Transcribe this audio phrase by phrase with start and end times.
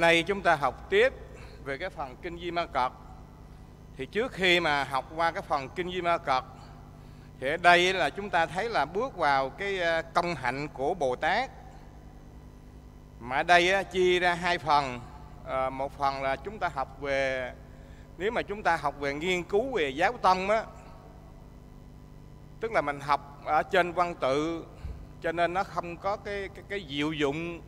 [0.00, 1.12] hôm nay chúng ta học tiếp
[1.64, 2.92] về cái phần kinh di ma cật.
[3.96, 6.44] Thì trước khi mà học qua cái phần kinh di ma cật
[7.40, 10.94] thì ở đây là chúng ta thấy là bước vào cái ờ, công hạnh của
[10.94, 11.50] bồ tát.
[13.20, 15.00] Mà ở đây chia ra hai phần.
[15.46, 17.52] À, một phần là chúng ta học về
[18.18, 20.64] nếu mà chúng ta học về nghiên cứu về giáo tông á
[22.60, 24.64] tức là mình học ở trên văn tự
[25.22, 27.60] cho nên nó không có cái cái, cái diệu dụng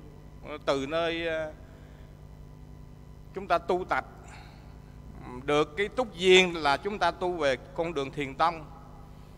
[0.49, 1.29] ờ, từ nơi
[3.35, 4.07] chúng ta tu tập.
[5.45, 8.65] Được cái túc duyên là chúng ta tu về con đường thiền tông.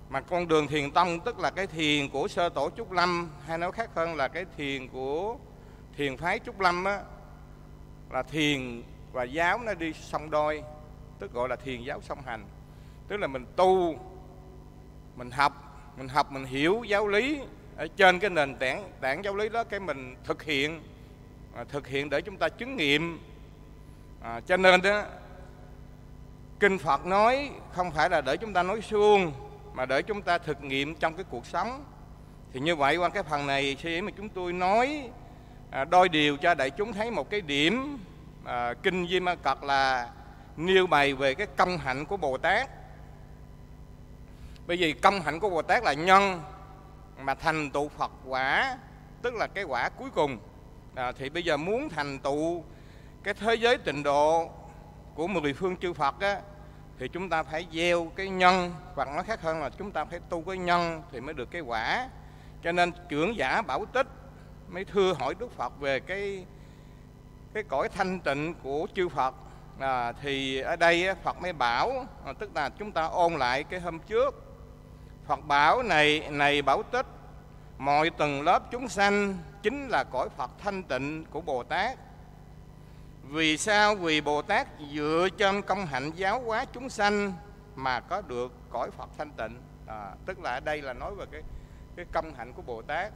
[0.09, 3.59] Mà con đường thiền tông tức là cái thiền của sơ tổ trúc lâm, hay
[3.59, 5.36] nói khác hơn là cái thiền của
[5.97, 7.01] thiền phái trúc lâm á.
[8.11, 10.62] Là thiền và giáo nó đi song đôi,
[11.19, 12.45] tức gọi là thiền giáo song hành.
[13.08, 13.95] Tức là mình tu,
[15.17, 15.64] mình học
[15.97, 17.41] mình học, mình hiểu giáo lý
[17.77, 20.81] ở trên cái nền tảng tảng giáo lý đó cái mình thực hiện
[21.55, 23.20] à, thực hiện để chúng ta chứng nghiệm
[24.25, 25.03] à, cho nên đó
[26.61, 29.33] kinh phật nói không phải là để chúng ta nói suông
[29.75, 31.84] mà để chúng ta thực nghiệm trong cái cuộc sống.
[32.52, 35.11] Thì như vậy qua cái phần này khi mà chúng tôi nói
[35.70, 37.98] à, đôi điều cho đại chúng thấy một cái điểm
[38.45, 40.08] à, kinh di ma cật là
[40.56, 42.70] nêu bày về cái công hạnh của bồ tát.
[44.67, 46.41] Bởi vì công hạnh của bồ tát là nhân
[47.20, 48.79] mà thành tựu phật quả
[49.23, 50.39] tức là cái quả cuối cùng.
[50.95, 52.64] À, thì bây giờ muốn thành tựu
[53.24, 54.51] cái thế giới tịnh độ
[55.14, 56.40] của mười phương chư Phật á,
[56.98, 60.20] thì chúng ta phải gieo cái nhân hoặc nói khác hơn là chúng ta phải
[60.29, 62.08] tu cái nhân thì mới được cái quả.
[62.64, 64.07] Cho nên trưởng giả bảo tích
[64.68, 66.46] mới thưa hỏi Đức Phật về cái
[67.55, 69.35] cái cõi thanh tịnh của chư Phật.
[69.79, 73.80] À, thì ở đây Phật mới bảo à, tức là chúng ta ôn lại cái
[73.80, 74.35] hôm trước.
[75.27, 77.06] Phật bảo này này bảo tích
[77.79, 81.98] mọi tầng lớp chúng sanh chính là cõi Phật thanh tịnh của Bồ Tát
[83.30, 83.95] vì sao?
[83.95, 87.33] Vì Bồ Tát dựa trên công hạnh giáo hóa chúng sanh
[87.74, 89.58] mà có được cõi Phật thanh tịnh.
[89.86, 91.42] À, tức là ở đây là nói về cái
[91.96, 93.12] cái công hạnh của Bồ Tát.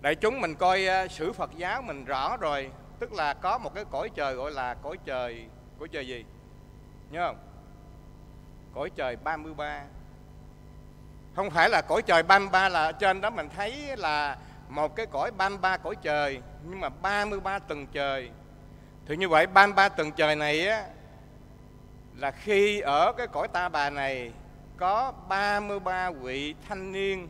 [0.00, 3.74] Đại chúng mình coi uh, sử Phật giáo mình rõ rồi, tức là có một
[3.74, 5.46] cái cõi trời gọi là cõi trời
[5.78, 6.24] cõi trời gì?
[7.10, 7.38] Nhớ không?
[8.74, 9.82] Cõi trời 33.
[11.36, 14.36] Không phải là cõi trời 33 là trên đó mình thấy là
[14.74, 18.30] một cái cõi 33 cõi trời, nhưng mà 33 tầng trời.
[19.06, 20.84] Thì như vậy 33 tầng trời này á,
[22.16, 24.32] là khi ở cái cõi ta bà này,
[24.76, 27.28] có 33 vị thanh niên,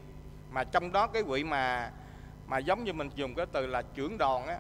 [0.51, 1.91] mà trong đó cái vị mà
[2.47, 4.59] mà giống như mình dùng cái từ là trưởng đoàn á,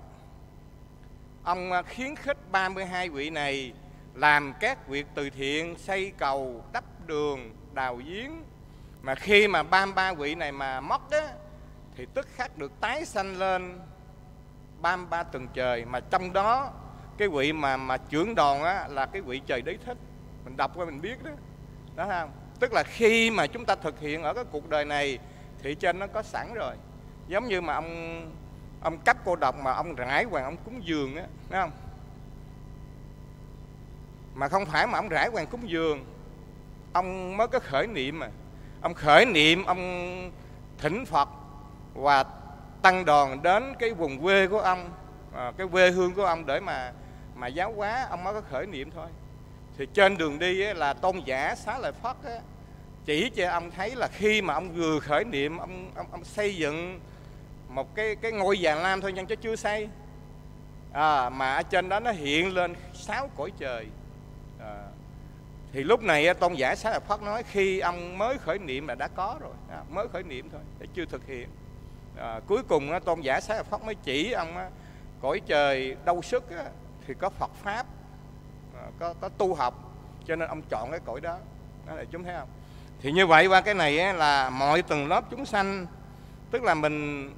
[1.44, 3.72] ông à, khiến khích 32 vị này
[4.14, 8.44] làm các việc từ thiện, xây cầu, đắp đường, đào giếng.
[9.02, 11.28] Mà khi mà 33 vị này mà mất á
[11.96, 13.80] thì tức khắc được tái sanh lên
[14.80, 15.84] 33 tầng trời.
[15.84, 16.72] Mà trong đó,
[17.18, 19.98] cái vị mà mà trưởng đoàn á, là cái vị trời đế thích.
[20.44, 21.30] Mình đọc qua mình biết đó.
[21.96, 22.30] Đó không
[22.62, 25.18] tức là khi mà chúng ta thực hiện ở cái cuộc đời này,
[25.62, 26.74] thì trên nó có sẵn rồi.
[27.28, 28.20] Giống như mà ông
[28.82, 31.70] ông cấp cô độc mà ông rải hoàng, ông cúng dường á thấy không?
[34.34, 36.04] Mà không phải mà ông rải hoàng cúng dường.
[36.92, 38.28] Ông mới có khởi niệm mà.
[38.82, 40.30] Ông khởi niệm, ông
[40.78, 41.28] thỉnh phật
[41.94, 42.24] và
[42.82, 44.90] tăng đoàn đến cái vùng quê của ông
[45.34, 46.92] à, cái quê hương của ông để mà
[47.34, 49.06] mà giáo hóa ông mới có khởi niệm thôi.
[49.78, 52.38] Thì trên đường đi ấy, là tôn giả xá lợi phất ấy,
[53.04, 56.56] chỉ cho ông thấy là khi mà ông vừa khởi niệm ông ông, ông xây
[56.56, 57.00] dựng
[57.68, 59.88] một cái cái ngôi vàng lam thôi nhưng chứ chưa xây.
[60.92, 63.86] À, mà ở trên đó nó hiện lên sáu cõi trời.
[64.60, 64.84] À,
[65.72, 68.94] thì lúc này tôn giả xá lợi phất nói khi ông mới khởi niệm là
[68.94, 69.52] đã có rồi.
[69.70, 71.48] À, mới khởi niệm thôi để chưa thực hiện
[72.16, 74.70] à, cuối cùng á, tôn giả Sát phất mới chỉ ông á,
[75.20, 76.64] cõi trời đau sức á,
[77.06, 77.86] thì có Phật pháp
[78.76, 79.74] à, có có tu học
[80.26, 81.38] cho nên ông chọn cái cõi đó.
[81.86, 82.48] Đó là chúng thấy không?
[83.00, 85.86] Thì như vậy qua cái này á, là mọi tầng lớp chúng sanh
[86.50, 87.30] tức là mình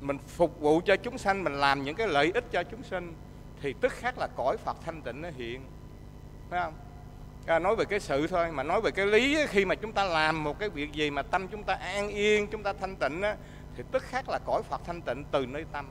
[0.00, 3.14] mình phục vụ cho chúng sanh mình làm những cái lợi ích cho chúng sinh
[3.62, 5.64] thì tức khác là cõi Phật thanh tịnh nó hiện.
[6.50, 6.74] Phải không?
[7.46, 10.04] À, nói về cái sự thôi mà nói về cái lý khi mà chúng ta
[10.04, 13.22] làm một cái việc gì mà tâm chúng ta an yên chúng ta thanh tịnh
[13.22, 13.36] á,
[13.76, 15.90] thì tức khác là cõi Phật thanh tịnh từ nơi tâm.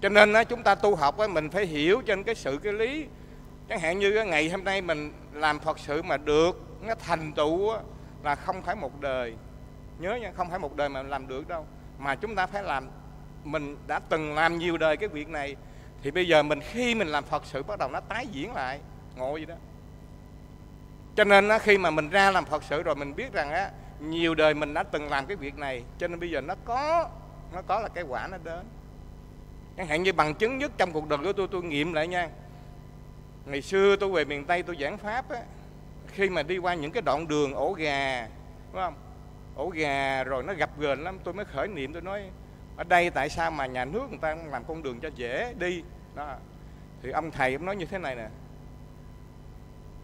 [0.00, 2.72] Cho nên á, chúng ta tu học á, mình phải hiểu trên cái sự cái
[2.72, 3.06] lý.
[3.68, 7.32] Chẳng hạn như á, ngày hôm nay mình làm Phật sự mà được nó thành
[7.32, 7.78] tựu á,
[8.22, 9.34] là không phải một đời.
[9.98, 11.66] Nhớ nha không phải một đời mà làm được đâu.
[11.98, 12.88] Mà chúng ta phải làm
[13.44, 15.56] mình đã từng làm nhiều đời cái việc này
[16.02, 18.80] thì bây giờ mình khi mình làm Phật sự bắt đầu nó tái diễn lại
[19.16, 19.54] ngộ vậy đó.
[21.16, 23.70] Cho nên á, khi mà mình ra làm Phật sự rồi mình biết rằng á
[24.10, 27.08] nhiều đời mình đã từng làm cái việc này, cho nên bây giờ nó có
[27.52, 28.60] nó có là cái quả nó đến.
[29.76, 32.28] Chẳng hạn như bằng chứng nhất trong cuộc đời của tôi tôi nghiệm lại nha.
[33.44, 35.40] Ngày xưa tôi về miền tây tôi giảng pháp á,
[36.06, 38.28] khi mà đi qua những cái đoạn đường ổ gà,
[38.72, 38.94] đúng không?
[39.54, 42.30] Ổ gà rồi nó gặp gờn lắm, tôi mới khởi niệm, tôi nói,
[42.76, 45.82] ở đây tại sao mà nhà nước người ta làm con đường cho dễ đi?
[46.14, 46.36] Đó.
[47.02, 48.28] Thì ông thầy ông nói như thế này nè,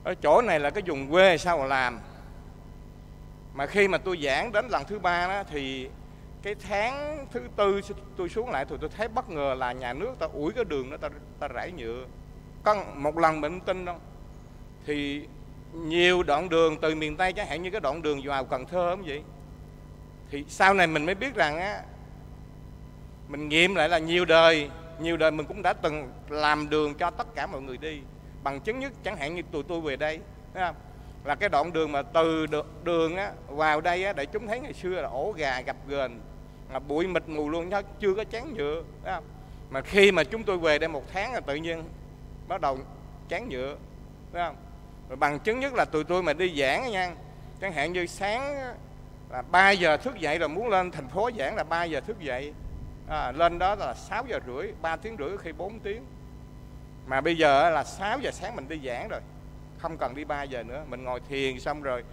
[0.05, 2.01] ở chỗ này là cái vùng quê sao mà làm?
[3.55, 5.89] Mà khi mà tôi giảng đến lần thứ ba đó, thì
[6.43, 7.81] cái tháng thứ tư
[8.17, 10.91] tôi xuống lại thì tôi thấy bất ngờ là nhà nước ta ủi cái đường
[10.91, 11.09] đó, ta
[11.41, 12.05] ta rải nhựa.
[12.63, 13.97] Có một lần mình tin đâu.
[14.87, 15.27] Thì
[15.73, 18.91] nhiều đoạn đường từ miền tây, chẳng hạn như cái đoạn đường vào cần thơ
[18.91, 19.23] không vậy?
[20.31, 21.83] Thì sau này mình mới biết rằng á,
[23.29, 24.71] mình nghiệm lại là nhiều đời
[25.01, 28.01] nhiều đời mình cũng đã từng làm đường cho tất cả mọi người đi.
[28.43, 30.21] Bằng chứng nhất, chẳng hạn như tụi tôi về đây,
[30.55, 30.75] thấy không?
[31.25, 32.47] Là cái đoạn đường mà từ
[32.85, 36.21] đường á, vào đây á, để chúng thấy ngày xưa là ổ gà gặp gền
[36.73, 39.25] là bụi mịt mù luôn nhá chưa có chán nhựa thấy không?
[39.71, 41.85] mà khi mà chúng tôi về đây một tháng là tự nhiên
[42.49, 42.79] bắt đầu
[43.29, 43.77] chán nhựa
[44.33, 44.57] thấy không?
[45.09, 47.11] Rồi bằng chứng nhất là tụi tôi mà đi giảng nha
[47.61, 48.57] chẳng hạn như sáng
[49.31, 52.21] là 3 giờ thức dậy rồi muốn lên thành phố giảng là 3 giờ thức
[52.21, 52.53] dậy.
[53.09, 56.05] À, lên đó là 6 giờ rưỡi 3 tiếng rưỡi khi 4 tiếng.
[57.07, 59.21] Mà bây giờ là 6 giờ sáng mình đi giảng rồi
[59.83, 60.85] không cần đi 3 giờ nữa.
[60.89, 62.05] Mình ngồi thiền xong rồi,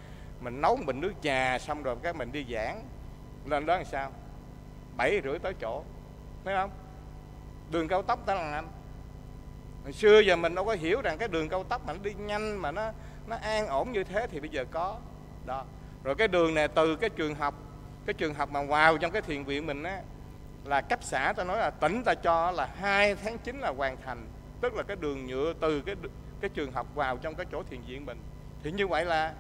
[0.41, 2.83] mình nấu mình bình nước trà xong rồi cái mình đi giảng.
[3.45, 4.11] Lên đó làm sao?
[4.97, 5.83] Bảy rưỡi tới chỗ.
[6.45, 6.71] Thấy không?
[7.71, 8.67] Đường cao tốc ta làm
[9.83, 12.13] hồi xưa giờ mình đâu có hiểu rằng cái đường cao tốc mà nó đi
[12.13, 12.91] nhanh, mà nó
[13.27, 14.97] nó an ổn như thế thì bây giờ có.
[15.45, 15.65] Đó.
[16.03, 17.53] Rồi cái đường này từ cái trường học,
[18.05, 20.01] cái trường học mà vào trong cái thiền viện mình á,
[20.65, 23.97] là cấp xã ta nói là tỉnh ta cho là hai tháng 9 là hoàn
[24.05, 24.27] thành.
[24.61, 25.95] Tức là cái đường nhựa từ cái
[26.41, 28.19] cái trường học vào trong cái chỗ thiền viện mình.
[28.63, 29.33] Thì như vậy là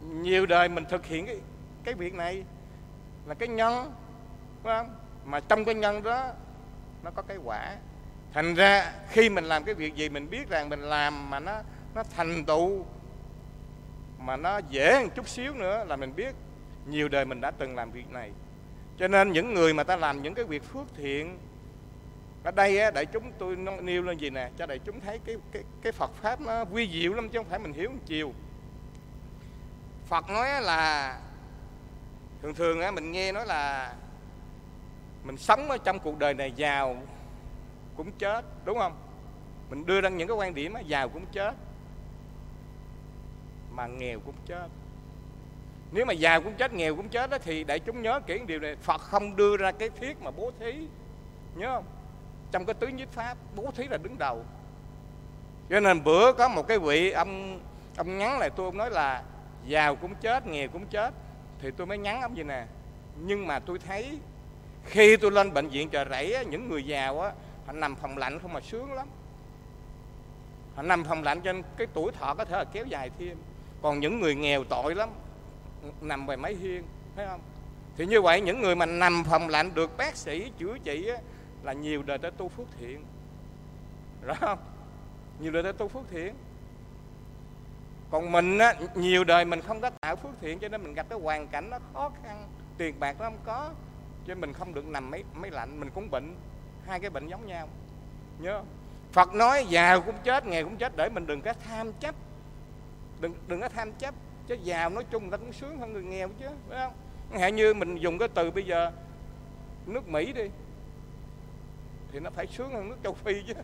[0.00, 1.40] nhiều đời mình thực hiện cái
[1.84, 2.44] cái việc này
[3.26, 3.92] là cái nhân,
[4.62, 4.96] phải không?
[5.24, 6.32] Mà trong cái nhân đó,
[7.02, 7.76] nó có cái quả.
[8.32, 11.62] Thành ra khi mình làm cái việc gì mình biết rằng mình làm mà nó
[11.94, 12.86] nó thành tựu,
[14.18, 16.34] mà nó dễ một chút xíu nữa là mình biết
[16.86, 18.32] nhiều đời mình đã từng làm việc này.
[18.98, 21.38] Cho nên những người mà ta làm những cái việc phước thiện
[22.48, 25.36] ở đây á, đại chúng tôi nêu lên gì nè cho đại chúng thấy cái
[25.52, 28.32] cái cái Phật pháp nó quy diệu lắm chứ không phải mình hiểu một chiều.
[30.06, 31.20] Phật nói là
[32.42, 33.94] thường thường á, mình nghe nói là
[35.24, 36.96] mình sống ở trong cuộc đời này giàu
[37.96, 38.96] cũng chết đúng không?
[39.70, 41.54] Mình đưa ra những cái quan điểm á, giàu cũng chết
[43.70, 44.68] mà nghèo cũng chết.
[45.92, 48.60] Nếu mà giàu cũng chết nghèo cũng chết đó, thì đại chúng nhớ kỹ điều
[48.60, 50.86] này Phật không đưa ra cái thiết mà bố thí
[51.56, 51.84] nhớ không?
[52.50, 54.44] Trong cái tứ nhất pháp bố thí là đứng đầu.
[55.70, 57.60] Cho nên bữa có một cái vị ông
[57.96, 59.22] ông nhắn lại tôi ông nói là
[59.66, 61.14] giàu cũng chết nghèo cũng chết.
[61.62, 62.66] Thì tôi mới nhắn ông gì nè.
[63.16, 64.18] Nhưng mà tôi thấy
[64.84, 67.32] khi tôi lên bệnh viện chợ rẫy những người giàu á
[67.66, 69.08] họ nằm phòng lạnh không mà sướng lắm.
[70.74, 73.38] Họ nằm phòng lạnh cho nên cái tuổi thọ có thể là kéo dài thêm.
[73.82, 75.08] Còn những người nghèo tội lắm
[76.00, 76.84] nằm về máy hiên
[77.16, 77.40] thấy không?
[77.96, 81.16] Thì như vậy những người mà nằm phòng lạnh được bác sĩ chữa trị á,
[81.68, 83.04] là nhiều đời tới tu phước thiện.
[84.22, 84.58] Rõ không?
[85.40, 86.34] Nhiều đời tới tu phước thiện.
[88.10, 91.06] Còn mình á, nhiều đời mình không có tạo phước thiện cho nên mình gặp
[91.10, 92.48] cái hoàn cảnh nó khó khăn
[92.78, 93.70] tiền bạc nó không có
[94.26, 96.36] cho nên mình không được nằm mấy mấy lạnh mình cũng bệnh.
[96.86, 97.68] Hai cái bệnh giống nhau.
[98.38, 98.62] Nhớ
[99.12, 102.14] Phật nói giàu cũng chết nghèo cũng chết để mình đừng có tham chấp.
[103.20, 104.14] Đừng đừng có tham chấp
[104.46, 106.92] chứ giàu nói chung người ta cũng sướng hơn người nghèo chứ phải không?
[107.40, 108.92] Hạn như mình dùng cái từ bây giờ
[109.86, 110.50] nước Mỹ đi
[112.18, 113.54] thì nó phải sướng hơn nước châu Phi chứ.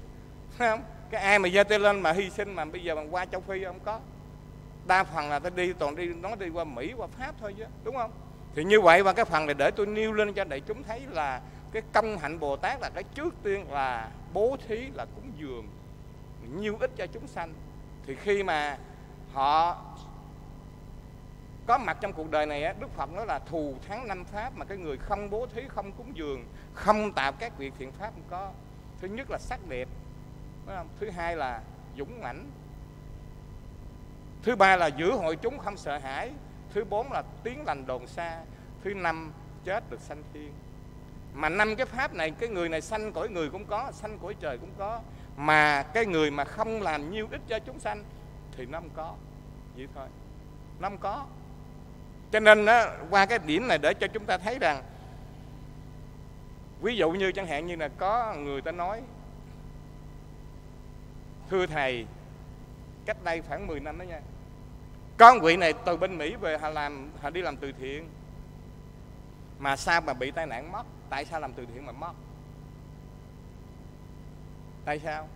[0.50, 0.82] Phải không?
[1.10, 3.40] Cái ai mà giơ tay lên mà hy sinh mà bây giờ mà qua châu
[3.40, 4.00] Phi không có.
[4.86, 7.64] Đa phần là ta đi, toàn đi, nó đi qua Mỹ, qua Pháp thôi chứ,
[7.84, 8.10] đúng không?
[8.54, 11.02] Thì như vậy và cái phần này để tôi nêu lên cho đại chúng thấy
[11.10, 11.40] là
[11.72, 15.68] cái công hạnh Bồ Tát là cái trước tiên là bố thí là cúng dường,
[16.56, 17.54] nhiều ích cho chúng sanh.
[18.06, 18.78] Thì khi mà
[19.32, 19.82] họ
[21.66, 24.64] có mặt trong cuộc đời này Đức Phật nói là thù thắng năm pháp mà
[24.64, 28.24] cái người không bố thí, không cúng dường không tạo các việc thiện pháp không
[28.30, 28.50] có.
[29.00, 29.88] Thứ nhất là sắc đẹp
[30.66, 30.88] không?
[31.00, 31.60] thứ hai là
[31.98, 32.50] dũng mãnh.
[34.42, 36.30] Thứ ba là giữ hội chúng không sợ hãi.
[36.74, 38.40] Thứ bốn là tiếng lành đồn xa.
[38.84, 39.32] Thứ năm
[39.64, 40.52] chết được sanh thiên.
[41.34, 44.34] Mà năm cái pháp này cái người này sanh cõi người cũng có sanh cõi
[44.40, 45.00] trời cũng có.
[45.36, 48.04] Mà cái người mà không làm nhiêu ích cho chúng sanh
[48.56, 49.14] thì nó không có.
[49.76, 50.06] Vậy thôi.
[50.80, 51.26] Nó không có.
[52.32, 54.82] Cho nên đó, qua cái điểm này để cho chúng ta thấy rằng
[56.84, 59.02] ví dụ như chẳng hạn như là có người ta nói
[61.50, 62.06] thưa thầy
[63.06, 64.20] cách đây khoảng 10 năm đó nha
[65.16, 68.08] con vị này từ bên Mỹ về họ làm họ đi làm từ thiện
[69.58, 72.12] mà sao mà bị tai nạn mất tại sao làm từ thiện mà mất
[74.84, 75.28] tại sao?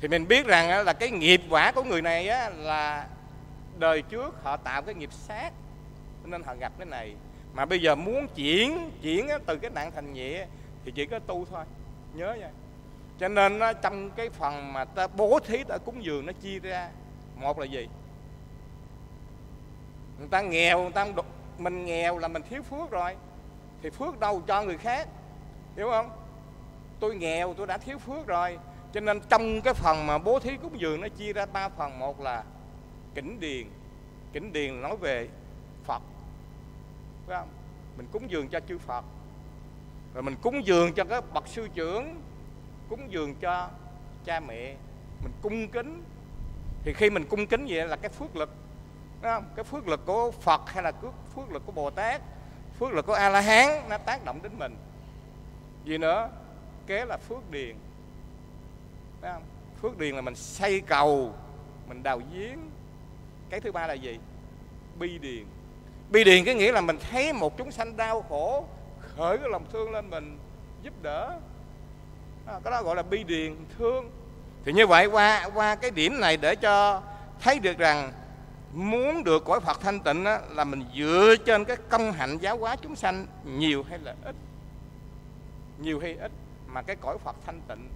[0.00, 3.06] Thì mình biết rằng là cái nghiệp quả của người này á, là
[3.78, 5.52] đời trước họ tạo cái nghiệp sát
[6.24, 7.14] nên họ gặp cái này.
[7.54, 10.46] Mà bây giờ muốn chuyển chuyển từ cái nặng thành nhẹ
[10.84, 11.64] thì chỉ có tu thôi.
[12.14, 12.50] Nhớ nha.
[13.18, 16.58] Cho nên nó trong cái phần mà ta bố thí, ta cúng dường, nó chia
[16.58, 16.90] ra.
[17.36, 17.88] Một là gì?
[20.18, 21.06] Người ta nghèo, người ta
[21.58, 23.16] mình nghèo là mình thiếu phước rồi.
[23.82, 25.08] Thì phước đâu cho người khác,
[25.76, 26.10] hiểu không?
[27.00, 28.58] Tôi nghèo, tôi đã thiếu phước rồi.
[28.92, 31.98] Cho nên trong cái phần mà bố thí cúng dường, nó chia ra ba phần.
[31.98, 32.44] Một là
[33.14, 33.66] kỉnh điền.
[34.32, 35.28] Kỉnh điền nói về
[35.84, 36.02] phật.
[37.26, 37.48] Phải không?
[37.96, 39.04] Mình cúng dường cho chư phật
[40.14, 42.20] rồi mình cúng dường cho các bậc sư trưởng,
[42.88, 43.68] cúng dường cho
[44.24, 44.74] cha mẹ,
[45.22, 46.02] mình cung kính.
[46.84, 48.54] Thì khi mình cung kính vậy là cái phước lực
[49.22, 49.44] Đúng không?
[49.56, 50.92] cái phước lực của Phật hay là
[51.34, 52.20] phước lực của Bồ Tát,
[52.78, 54.76] phước lực của A La Hán nó tác động đến mình.
[55.84, 56.28] Gì nữa?
[56.86, 57.76] Kế là phước điền
[59.22, 59.42] Đúng không?
[59.82, 61.34] phước điền là mình xây cầu,
[61.88, 62.70] mình đào giếng.
[63.50, 64.18] Cái thứ ba là gì?
[64.98, 65.44] Bi điền.
[66.10, 68.64] Bi điền cái nghĩa là mình thấy một chúng sanh đau khổ
[69.20, 70.38] hỡi cái lòng thương lên mình
[70.82, 71.38] giúp đỡ.
[72.46, 74.10] À, cái đó gọi là bi điền thương.
[74.64, 77.02] Thì như vậy qua qua cái điểm này để cho
[77.40, 78.12] thấy được rằng
[78.72, 82.58] muốn được cõi Phật thanh tịnh á, là mình dựa trên cái công hạnh giáo
[82.58, 84.34] hóa chúng sanh nhiều hay là ít?
[85.78, 86.32] Nhiều hay ít
[86.66, 87.88] mà cái cõi Phật thanh tịnh?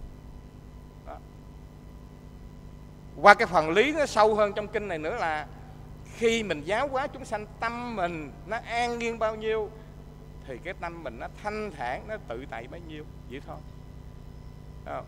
[1.07, 1.16] Đó.
[3.23, 5.47] qua cái phần lý nó sâu hơn trong kinh này nữa là
[6.16, 9.71] khi mình giáo hóa chúng sanh tâm mình nó an nhiên bao nhiêu
[10.49, 13.57] thì cái tâm mình nó thanh thản nó tự tại bấy nhiêu vậy thôi.
[14.87, 15.03] À,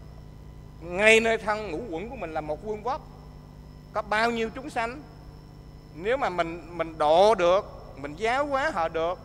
[0.81, 3.01] ngay nơi thân ngũ quẩn của mình là một vương quốc.
[3.93, 5.03] Có bao nhiêu chúng sanh
[5.95, 7.65] nếu mà mình mình độ được
[7.97, 9.19] mình giáo hóa họ được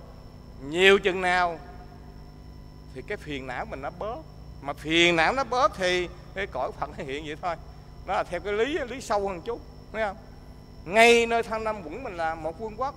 [0.66, 1.60] nhiều chừng nào
[2.94, 4.20] thì cái phiền não mình nó bớt.
[4.62, 7.56] Mà phiền não nó bớt thì cái cõi phật nó hiện vậy thôi.
[8.08, 10.18] Nó là theo cái lý lý sâu hơn chút thấy không?
[10.86, 12.96] Ngay nơi thân năm quẩn mình là một vương quốc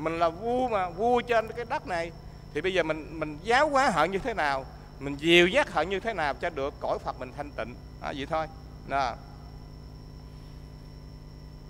[0.00, 2.12] mình là vua mà vua trên cái đất này
[2.54, 4.66] thì bây giờ mình mình giáo hóa họ như thế nào
[4.98, 7.74] mình dìu dắt họ như thế nào cho được cõi phật mình thanh tịnh.
[8.00, 8.46] Đó, vậy thôi.
[8.88, 9.14] Đó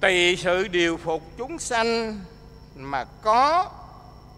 [0.00, 2.20] tùy sự điều phục chúng sanh
[2.76, 3.70] mà có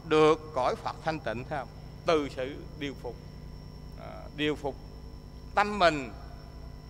[0.08, 1.68] được cõi Phật thanh tịnh thấy không?
[2.06, 3.14] Từ sự điều phục.
[4.00, 4.74] À, điều phục
[5.54, 6.12] tâm mình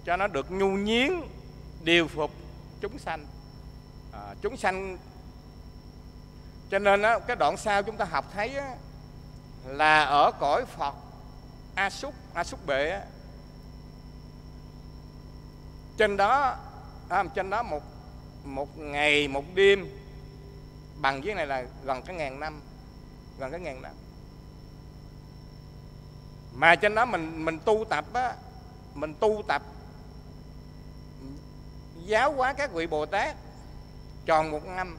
[0.05, 1.13] cho nó được nhu nhiến
[1.85, 2.31] điều phục
[2.81, 3.27] chúng sanh.
[4.13, 4.99] À, chúng sanh
[6.73, 8.77] cho nên á, cái đoạn sau chúng ta học thấy á,
[9.67, 10.95] là ở cõi Phật
[11.75, 13.05] A Súc A Súc Bệ á,
[15.97, 16.57] trên đó
[17.09, 17.83] à, trên đó một
[18.45, 19.87] một ngày một đêm
[21.01, 22.61] bằng với này là gần cái ngàn năm
[23.39, 23.93] gần cái ngàn năm.
[26.55, 28.35] Mà trên đó mình mình tu tập á
[28.95, 29.63] mình tu tập
[32.05, 33.37] giáo hóa các vị bồ tát
[34.27, 34.99] tròn một năm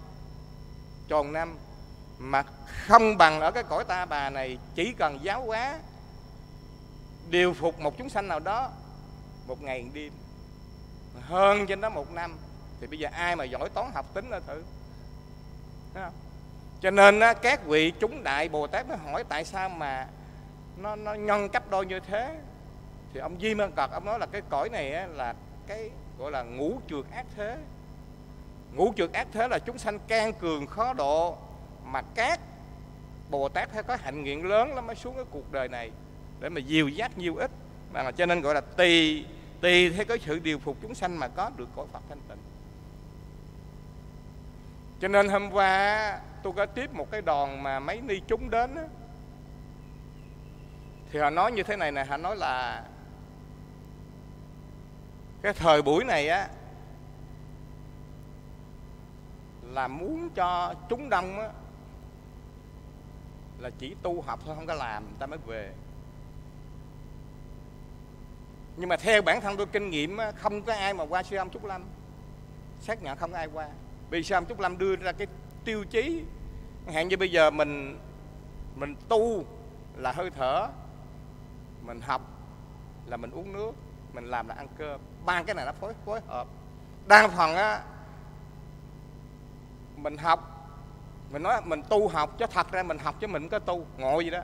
[1.08, 1.58] tròn năm
[2.24, 2.44] mà
[2.88, 5.80] không bằng ở cái cõi ta bà này chỉ cần giáo hóa
[7.30, 8.70] điều phục một chúng sanh nào đó
[9.48, 10.14] một ngày một đêm.
[11.22, 12.38] Hơn trên đó một năm
[12.82, 14.64] thì bây giờ ai mà giỏi toán học tính ra thử.
[15.94, 16.14] Thấy không?
[16.82, 20.08] cho nên á, các vị chúng đại bồ tát mới hỏi tại sao mà
[20.78, 22.36] nó nó nhân cấp đôi như thế.
[23.14, 25.34] Thì ông di mân cật ông nói là cái cõi này á, là
[25.68, 25.90] cái
[26.20, 27.58] gọi là ngũ trượt ác thế.
[28.74, 31.38] Ngũ trượt ác thế là chúng sanh can cường khó độ
[31.86, 32.40] mà các
[33.30, 35.92] bồ tát phải có hạnh nguyện lớn lắm mới xuống cái cuộc đời này,
[36.40, 37.52] để mà dìu dắt nhiều ít.
[37.94, 39.26] Mà cho nên gọi là tùy
[39.62, 42.38] tùy theo cái sự điều phục chúng sanh mà có được cõi phật thanh tịnh.
[45.02, 48.76] Cho nên hôm qua tôi có tiếp một cái đoàn mà mấy ni chúng đến
[51.12, 52.84] thì họ nói như thế này nè, họ nói là
[55.42, 56.48] cái thời buổi này á,
[59.64, 61.50] là muốn cho chúng đông á
[63.64, 65.74] là chỉ tu học thôi, không có làm, người ta mới về.
[68.78, 71.50] Nhưng mà theo bản thân tôi, kinh nghiệm không có ai mà qua sư âm
[71.50, 71.84] trúc lâm.
[72.82, 73.70] Xác nhận không có ai qua.
[74.10, 75.28] Vì sư âm Trúc Lâm đưa ra cái
[75.66, 76.24] tiêu chí,
[76.94, 78.00] hạn như bây giờ mình
[78.76, 79.46] mình tu
[79.96, 80.68] là hơi thở,
[81.82, 82.22] mình học
[83.06, 83.72] là mình uống nước,
[84.14, 85.02] mình làm là ăn cơm.
[85.26, 86.48] Ba cái này nó phối phối hợp.
[87.08, 87.82] Đa phần á,
[89.96, 90.53] mình học
[91.34, 93.86] mình nói mình tu học cho thật ra mình học chứ mình có tu.
[93.98, 94.42] Ngồi gì đó.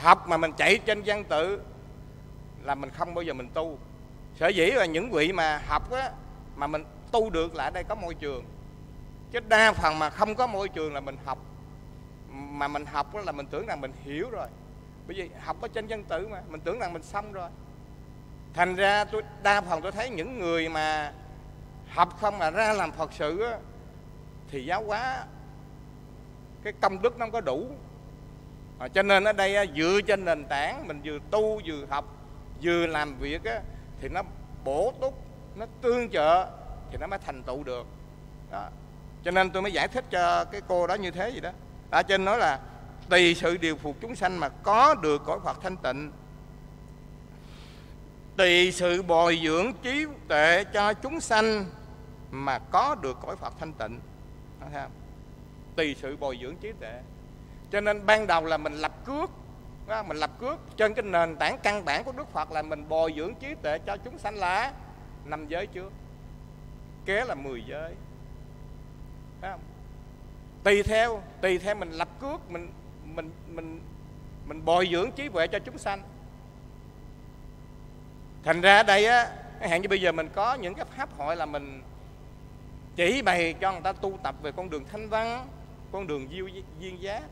[0.00, 1.62] Học mà mình chạy trên văn tự
[2.62, 3.78] là mình không bao giờ mình tu.
[4.34, 6.10] Sở dĩ là những vị mà học á
[6.56, 8.44] mà mình tu được là ở đây có môi trường.
[9.32, 11.38] Chứ đa phần mà không có môi trường là mình học.
[12.30, 14.48] Mà mình học là mình tưởng rằng mình hiểu rồi.
[15.06, 17.50] Bởi vì học ở trên văn tự mà mình tưởng rằng mình xong rồi.
[18.54, 21.12] Thành ra tôi đa phần tôi thấy những người mà
[21.88, 23.58] học không mà ra làm phật sự á,
[24.50, 25.24] thì giáo hóa
[26.62, 27.66] cái công đức nó không có đủ
[28.78, 32.04] à, cho nên ở đây dựa trên nền tảng mình vừa tu vừa học
[32.62, 33.60] vừa làm việc á,
[34.00, 34.22] thì nó
[34.64, 35.14] bổ túc
[35.56, 36.46] nó tương trợ
[36.90, 37.86] thì nó mới thành tựu được
[38.52, 38.68] đó.
[39.24, 41.50] cho nên tôi mới giải thích cho cái cô đó như thế gì đó
[41.90, 42.60] à, ở trên nói là
[43.08, 46.12] tùy sự điều phục chúng sanh mà có được cõi Phật thanh tịnh
[48.36, 51.64] tùy sự bồi dưỡng trí tuệ cho chúng sanh
[52.30, 54.00] mà có được cõi Phật thanh tịnh
[54.60, 54.99] thấy không?
[55.76, 57.00] Tùy sự bồi dưỡng trí tuệ.
[57.72, 59.30] Cho nên ban đầu là mình lập cước
[59.86, 62.88] đó, mình lập cước trên cái nền tảng căn bản của Đức Phật là mình
[62.88, 64.72] bồi dưỡng trí tuệ cho chúng sanh là
[65.24, 65.92] năm giới trước
[67.04, 67.94] kế là 10 giới.
[69.40, 69.60] Thấy không?
[70.64, 72.72] tùy theo tùy theo mình lập cước mình
[73.04, 73.80] mình mình
[74.46, 76.02] mình bồi dưỡng trí tuệ cho chúng sanh.
[78.44, 81.46] Thành ra đây á hạn như bây giờ mình có những cái pháp hội là
[81.46, 81.82] mình
[82.96, 85.46] chỉ bày cho người ta tu tập về con đường thanh văn
[85.92, 87.22] con đường diêu duyên giá,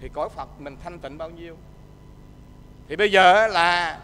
[0.00, 1.56] thì cõi phật mình thanh tịnh bao nhiêu?
[2.88, 4.00] Thì bây giờ là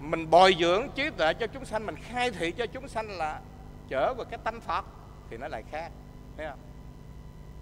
[0.00, 3.40] mình bồi dưỡng trí tuệ cho chúng sanh, mình khai thị cho chúng sanh là
[3.88, 4.84] trở về cái tánh phật,
[5.30, 5.90] thì nó lại khác,
[6.36, 6.58] thấy không?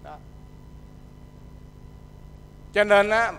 [0.03, 0.19] Đó.
[2.73, 3.33] Cho nên á,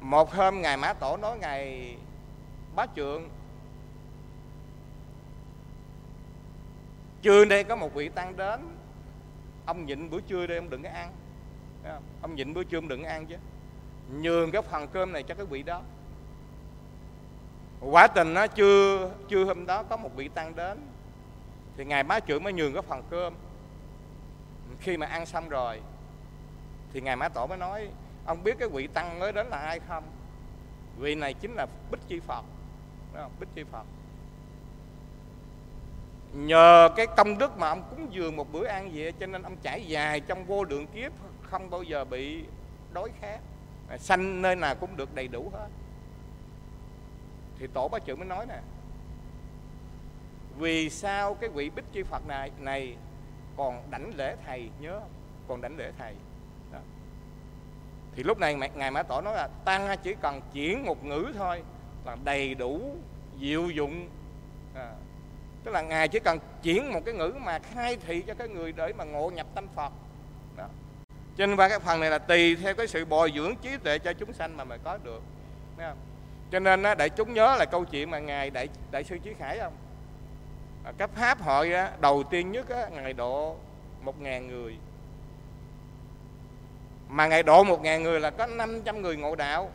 [0.00, 1.96] một hôm ngài mã tổ nói ngài
[2.76, 3.28] bá trượng,
[7.22, 8.60] trưa đây có một vị tăng đến,
[9.66, 11.12] ông nhịn bữa trưa đây ông đừng có ăn
[12.22, 13.36] ông nhịn bữa trưa ông đừng ăn chứ.
[14.12, 15.82] Nhường cái phần cơm này cho cái vị đó.
[17.80, 20.78] Quả tình nó chưa chưa hôm đó có một vị tăng đến.
[21.76, 23.34] Thì ngài má trưởng mới nhường cái phần cơm.
[24.80, 25.80] Khi mà ăn xong rồi,
[26.92, 27.88] thì ngài mã tổ mới nói,
[28.26, 30.04] ông biết cái vị tăng mới đến là ai không?
[30.98, 32.44] Vị này chính là bích chi phật.
[33.14, 33.32] Không?
[33.40, 33.84] bích chi phật.
[36.32, 39.56] Nhờ cái công đức mà ông cúng dường một bữa ăn vậy, cho nên ông
[39.62, 41.12] trải dài trong vô lượng kiếp
[41.50, 42.44] không bao giờ bị
[42.92, 43.38] đói khát.
[43.98, 45.68] Sanh nơi nào cũng được đầy đủ hết.
[47.58, 48.60] Thì tổ bá trưởng mới nói nè
[50.60, 52.96] vì sao cái vị bích chi phật này này
[53.56, 55.00] còn đảnh lễ thầy nhớ
[55.48, 56.14] còn đảnh lễ thầy.
[56.72, 56.78] Đó.
[58.16, 61.62] thì lúc này ngài mã tổ nói là tăng chỉ cần chuyển một ngữ thôi
[62.06, 62.96] là đầy đủ
[63.40, 64.08] diệu dụng.
[64.74, 64.92] À,
[65.64, 68.72] tức là ngài chỉ cần chuyển một cái ngữ mà khai thị cho cái người
[68.72, 69.92] để mà ngộ nhập tâm phật
[71.36, 73.98] cho nên qua cái phần này là tùy theo cái sự bồi dưỡng trí tuệ
[73.98, 75.22] cho chúng sanh mà mình có được.
[75.76, 75.98] Thấy không?
[76.50, 79.58] cho nên đại chúng nhớ là câu chuyện mà ngài đại đại sư trí khải
[79.58, 79.72] không?
[80.84, 83.56] À, pháp hội á, đầu tiên nhất á, ngài độ
[84.02, 84.76] một ngàn người.
[87.08, 89.70] Mà ngày độ một ngàn người là có 500 người ngộ đạo.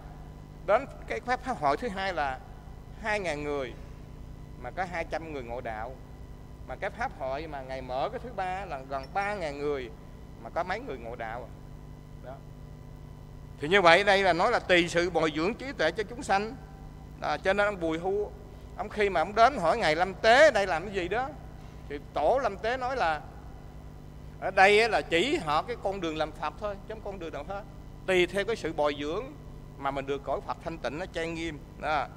[0.66, 2.40] Đến cái pháp pháp hội thứ hai là
[3.02, 3.74] hai ngàn người
[4.62, 5.96] mà có 200 người ngộ đạo.
[6.68, 9.90] Mà cái pháp hội mà ngày mở cái thứ ba là gần ba ngàn người
[10.46, 11.52] mà có mấy người ngộ đạo à.
[12.26, 12.34] đó.
[13.60, 16.24] Thì như vậy đây là nói là tùy sự bồi dưỡng trí tuệ cho chúng
[16.24, 16.56] sanh.
[17.22, 18.32] À, cho nên ông bùi hu
[18.78, 21.30] ông khi mà ông đến hỏi ngày lâm tế đây làm cái gì đó
[21.90, 23.22] thì tổ lâm tế nói là
[24.40, 27.34] ở đây là chỉ họ cái con đường làm phật thôi chứ không con đường
[27.34, 27.64] nào hết.
[28.06, 29.26] Tùy theo cái sự bồi dưỡng
[29.78, 31.60] mà mình được cõi phật thanh tịnh nó trang nghiêm.
[31.82, 32.08] Đó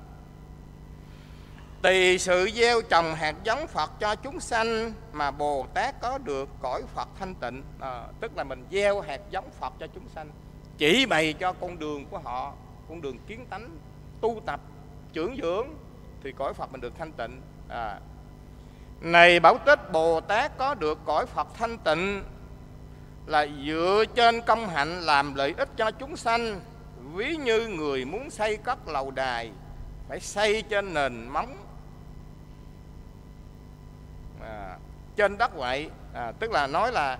[1.82, 6.48] tùy sự gieo trồng hạt giống phật cho chúng sanh mà bồ tát có được
[6.62, 7.62] cõi phật thanh tịnh.
[7.80, 10.30] À, tức là mình gieo hạt giống phật cho chúng sanh
[10.78, 12.52] chỉ bày cho con đường của họ
[12.88, 13.70] con đường kiến tánh
[14.20, 14.60] tu tập
[15.12, 15.68] trưởng dưỡng
[16.22, 17.40] thì cõi phật mình được thanh tịnh.
[17.68, 18.00] À,
[19.00, 22.22] này bảo tích bồ tát có được cõi phật thanh tịnh
[23.26, 26.60] là dựa trên công hạnh làm lợi ích cho chúng sanh.
[27.14, 29.50] Ví như người muốn xây cất lầu đài
[30.08, 31.56] phải xây trên nền móng
[34.40, 34.78] à,
[35.18, 35.90] trên đất vậy.
[36.14, 37.18] À, tức là nói là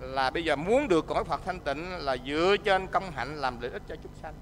[0.00, 3.60] là bây giờ muốn được cõi Phật thanh tịnh là dựa trên công hạnh làm
[3.60, 4.34] lợi ích cho chúng sanh.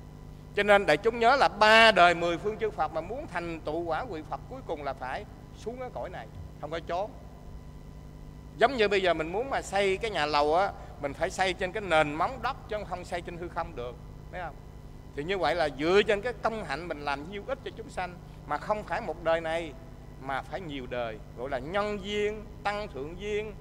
[0.55, 3.61] Cho nên đại chúng nhớ là ba đời mười phương chư Phật mà muốn thành
[3.61, 5.25] tụ quả vị Phật cuối cùng là phải
[5.59, 6.27] xuống cái cõi này
[6.61, 7.11] không có trốn
[8.57, 11.53] giống như bây giờ mình muốn mà xây cái nhà lầu á mình phải xây
[11.53, 13.95] trên cái nền móng đất chứ không xây trên hư không được
[14.33, 14.55] thấy không?
[15.17, 17.91] Thì như vậy là dựa trên cái công hạnh mình làm nhiêu ích cho chúng
[17.91, 18.15] sanh
[18.47, 19.73] mà không phải một đời này
[20.27, 23.53] mà phải nhiều đời gọi là nhân duyên tăng thượng duyên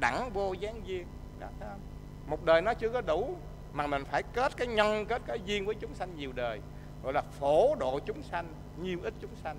[0.00, 1.06] đẳng vô gián duyên.
[1.38, 1.80] Đó, thấy không?
[2.26, 3.36] một đời nó chưa có đủ
[3.72, 6.60] mà mình phải kết cái nhân kết cái duyên với chúng sanh nhiều đời
[7.02, 8.46] gọi là phổ độ chúng sanh
[8.82, 9.56] nhiều ít chúng sanh.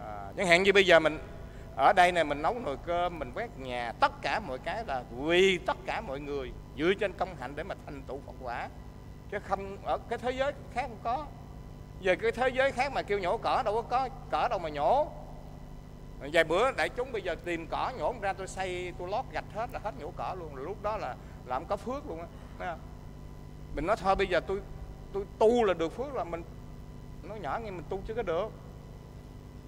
[0.00, 1.18] À, chẳng hạn như bây giờ mình
[1.76, 5.02] ở đây này mình nấu nồi cơm mình quét nhà tất cả mọi cái là
[5.16, 8.68] vì tất cả mọi người dựa trên công hạnh để mà thành tựu phật quả.
[9.30, 11.26] Chứ không ở cái thế giới khác không có.
[12.02, 14.68] Về cái thế giới khác mà kêu nhổ cỏ đâu có có cỏ đâu mà
[14.68, 15.08] nhổ
[16.32, 19.44] vài bữa đại chúng bây giờ tìm cỏ nhổ ra, tôi xây tôi lót gạch
[19.54, 20.54] hết là hết nhổ cỏ luôn.
[20.54, 22.24] Lúc đó là làm có phước luôn
[22.58, 22.76] á.
[23.74, 24.60] Mình nói thôi, bây giờ tôi
[25.12, 26.42] tôi tu là được phước là mình
[27.22, 28.48] nói nhỏ nghe, mình tu chứ có được.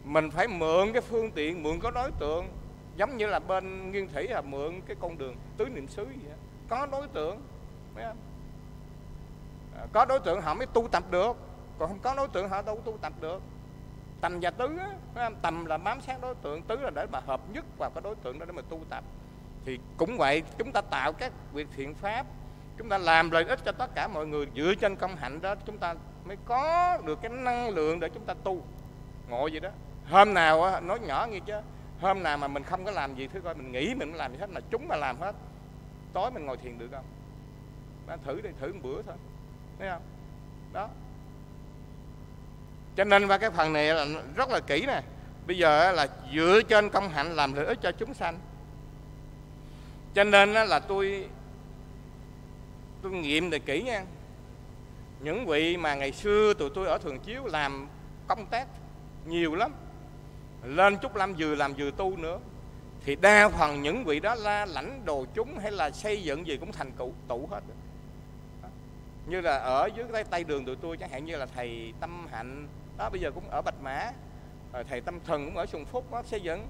[0.05, 2.49] Mình phải mượn cái phương tiện, mượn có đối tượng.
[2.97, 6.29] Giống như là bên nghiên thủy là mượn cái con đường tứ niệm xứ gì
[6.29, 6.35] đó.
[6.69, 7.41] có đối tượng
[7.95, 8.17] không?
[9.79, 11.37] À, có đối tượng họ mới tu tập được.
[11.79, 13.43] Còn không có đối tượng họ đâu tu tập được
[14.21, 14.79] tầm và tứ
[15.15, 18.03] á, tầm là bám sát đối tượng tứ là để mà hợp nhất vào cái
[18.03, 19.05] đối tượng đó để mà tu tập.
[19.65, 22.27] Thì cũng vậy chúng ta tạo các việc thiện pháp
[22.79, 25.55] chúng ta làm lợi ích cho tất cả mọi người dựa trên công hạnh đó
[25.55, 28.63] chúng ta mới có được cái năng lượng để chúng ta tu.
[29.29, 29.71] Ngộ gì đó.
[30.11, 31.55] Hôm nào á, nói nhỏ nghe chứ
[32.01, 34.39] hôm nào mà mình không có làm gì thứ coi mình nghĩ mình làm gì
[34.39, 35.35] hết là chúng mà làm hết
[36.13, 37.05] tối mình ngồi thiền được không?
[38.07, 39.17] Bạn thử đi thử một bữa thôi
[39.79, 40.03] thấy không?
[40.73, 40.89] Đó
[42.97, 44.07] cho nên qua cái phần này là
[44.37, 45.03] rất là kỹ nè.
[45.47, 48.39] Bây giờ là dựa trên công hạnh làm lợi ích cho chúng sanh.
[50.15, 51.29] Cho nên là tôi
[53.03, 54.05] tôi nghiệm được kỹ nha.
[55.21, 57.89] Những vị mà ngày xưa tụi tôi ở thường chiếu làm
[58.29, 58.67] công tác
[59.27, 59.73] nhiều lắm,
[60.65, 62.39] lên chút làm vừa làm vừa tu nữa,
[63.05, 66.57] thì đa phần những vị đó là lãnh đồ chúng hay là xây dựng gì
[66.57, 67.61] cũng thành cụ tụ hết.
[69.27, 72.27] Như là ở dưới cái tay đường tụi tôi, chẳng hạn như là thầy tâm
[72.33, 74.11] hạnh đó bây giờ cũng ở bạch mã.
[74.73, 76.69] Rồi thầy tâm thần cũng ở sùng phúc đó xây dựng.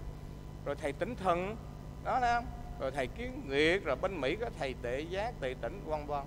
[0.65, 1.57] Rồi thầy tính thần
[2.05, 2.41] đó đó
[2.81, 6.21] rồi thầy kiến nguyệt rồi bên mỹ có thầy tệ giác tệ tỉnh vân vân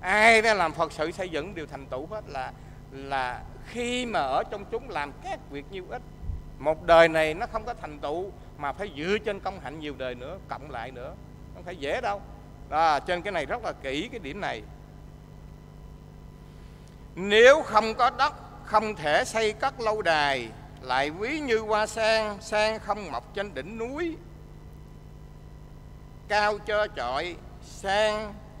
[0.00, 2.52] ai đã làm phật sự xây dựng đều thành tựu hết là
[2.92, 6.02] là khi mà ở trong chúng làm các việc nhiêu ích
[6.58, 9.94] một đời này nó không có thành tựu mà phải dựa trên công hạnh nhiều
[9.98, 11.14] đời nữa cộng lại nữa.
[11.54, 12.20] Không phải dễ đâu.
[12.68, 14.62] Đó, trên cái này rất là kỹ cái điểm này.
[17.14, 18.34] Nếu không có đất
[18.66, 20.48] không thể xây cất lâu đài
[20.80, 24.16] lại ví như hoa sen sen không mọc trên đỉnh núi
[26.28, 28.14] cao trơ trọi sen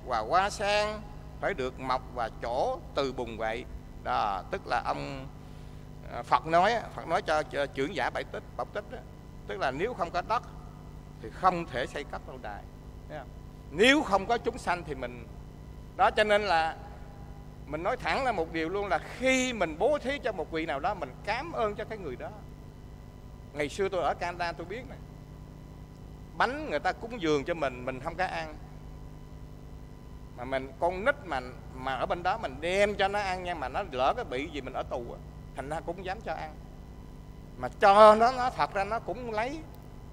[0.06, 0.88] và hoa sen
[1.40, 3.64] phải được mọc và chỗ từ bùng vậy
[4.04, 5.26] đó tức là ông
[6.12, 8.98] à, Phật nói Phật nói cho, cho trưởng giả bảy tích bọc tích đó.
[9.46, 10.42] tức là nếu không có đất
[11.22, 12.62] thì không thể xây cất lâu đài
[13.70, 15.26] nếu không có chúng sanh thì mình
[15.96, 16.76] đó cho nên là
[17.66, 20.66] mình nói thẳng là một điều luôn là khi mình bố thí cho một vị
[20.66, 22.28] nào đó, mình cảm ơn cho cái người đó.
[23.52, 24.98] Ngày xưa tôi ở Canada tôi biết này.
[26.36, 28.54] Bánh người ta cúng dường cho mình mình không có ăn.
[30.36, 31.40] Mà mình, con nít mà
[31.74, 34.48] mà ở bên đó mình đem cho nó ăn nha, mà nó lỡ cái bị
[34.52, 35.04] gì mình ở tù
[35.56, 36.54] thành ra cũng dám cho ăn.
[37.58, 39.58] Mà cho nó nó thật ra nó cũng lấy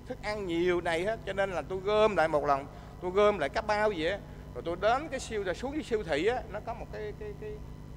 [0.07, 2.65] thức ăn nhiều này hết, cho nên là tôi gom lại một lần
[3.01, 4.19] tôi gom lại các bao vậy
[4.53, 7.13] rồi tôi đến cái siêu rồi xuống cái siêu thị á, nó có một cái
[7.19, 7.51] cái cái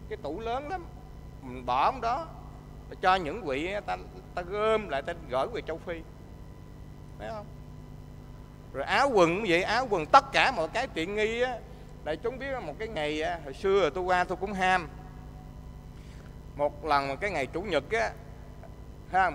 [0.09, 0.85] cái tủ lớn lắm.
[1.43, 2.27] Mình bỏ ông đó
[3.01, 3.97] cho những vị ta
[4.35, 5.95] ta gom lại, ta gửi về châu phi.
[7.19, 7.47] Thấy không?
[8.73, 11.59] Rồi áo quần cũng vậy, áo quần tất cả mọi cái tiện nghi á.
[12.05, 14.89] Để chúng biết một cái ngày hồi xưa tôi qua tôi cũng ham.
[16.57, 18.11] Một lần cái ngày chủ nhật á
[19.13, 19.31] ha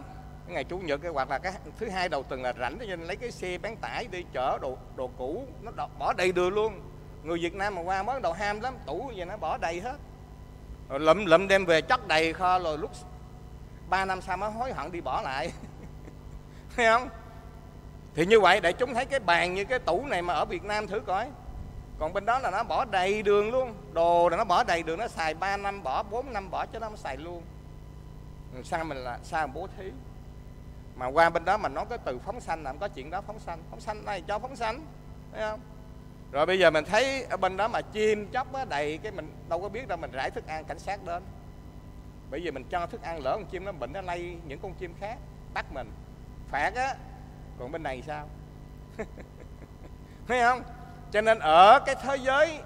[0.46, 2.86] cái ngày chủ nhật cái hoặc là cái thứ hai đầu tuần là rảnh, cho
[2.86, 6.54] nên lấy cái xe bán tải đi chở đồ đồ cũ, nó bỏ đầy đường
[6.54, 6.82] luôn
[7.24, 9.96] người Việt Nam mà qua mới đầu ham lắm, tủ gì nó bỏ đầy hết.
[10.90, 12.92] Rồi lụm lụm đem về chất đầy kho, rồi lúc
[13.90, 15.52] ba năm sau mới hối hận đi bỏ lại.
[16.76, 17.10] Thấy không?
[18.16, 20.64] Thì như vậy để chúng thấy cái bàn như cái tủ này mà ở Việt
[20.64, 21.28] Nam thử coi.
[22.00, 23.74] Còn bên đó là nó bỏ đầy đường luôn.
[23.94, 26.80] Đồ là nó bỏ đầy đường, nó xài 3 năm bỏ 4 năm bỏ cho
[26.80, 27.44] nó xài luôn.
[28.64, 29.92] Sao mình là, sao mình bố thí?
[30.96, 33.40] Mà qua bên đó mà nói cái từ phóng sanh làm có chuyện đó, phóng
[33.40, 33.60] sanh.
[33.70, 34.86] Phóng sanh này cho phóng sanh,
[35.34, 35.60] thấy không?
[36.32, 39.32] Rồi bây giờ mình thấy ở bên đó mà chim chóc á, đầy cái mình
[39.50, 41.24] đâu có biết đâu mình rải thức ăn cảnh sát đến.
[42.30, 44.74] Bởi vì mình cho thức ăn lỡ con chim nó bệnh nó lây những con
[44.74, 45.18] chim khác
[45.54, 45.92] bắt mình.
[46.48, 46.96] Phạt á
[47.60, 48.28] còn bên này sao?
[50.28, 50.64] Thấy không?
[51.12, 52.60] Cho nên ở cái thế giới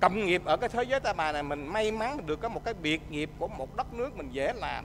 [0.00, 2.64] công nghiệp ở cái thế giới ta bà này mình may mắn được có một
[2.64, 4.84] cái biệt nghiệp của một đất nước mình dễ làm.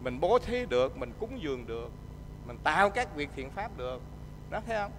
[0.00, 1.90] Mình bố thí được mình cúng dường được
[2.46, 4.00] mình tạo các việc thiện pháp được.
[4.50, 4.92] Đó thấy không?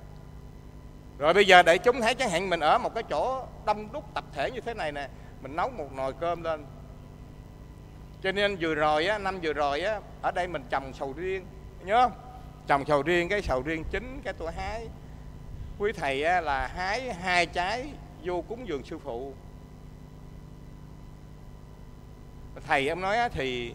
[1.23, 4.03] Rồi bây giờ để chúng thấy chẳng hạn mình ở một cái chỗ đông đúc
[4.13, 5.07] tập thể như thế này nè
[5.41, 6.65] mình nấu một nồi cơm lên.
[8.23, 11.45] Cho nên vừa rồi á năm vừa rồi á ở đây mình trồng sầu riêng
[11.85, 12.11] nhớ không?
[12.67, 14.87] Trồng sầu riêng cái sầu riêng chín cái tôi hái.
[15.79, 17.89] Quý thầy á, là hái hai trái
[18.23, 19.33] vô cúng dường sư phụ.
[22.67, 23.73] Thầy em nói á, thì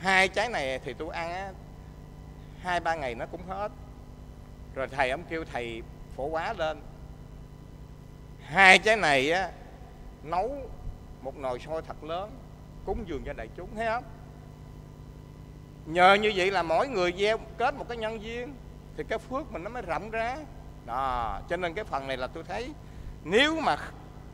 [0.00, 1.52] hai trái này thì tôi ăn á,
[2.62, 3.68] hai ba ngày nó cũng hết.
[4.74, 5.82] Rồi thầy ông kêu thầy
[6.16, 6.80] phổ quá lên.
[8.42, 9.50] Hai trái này á
[10.22, 10.56] nấu
[11.22, 12.30] một nồi sôi thật lớn
[12.84, 14.04] cúng dường cho đại chúng thấy không?
[15.86, 18.54] Nhờ như vậy là mỗi người gieo kết một cái nhân duyên
[18.96, 20.36] thì cái phước mình nó mới rộng ra.
[20.86, 22.70] Đó cho nên cái phần này là tôi thấy
[23.24, 23.76] nếu mà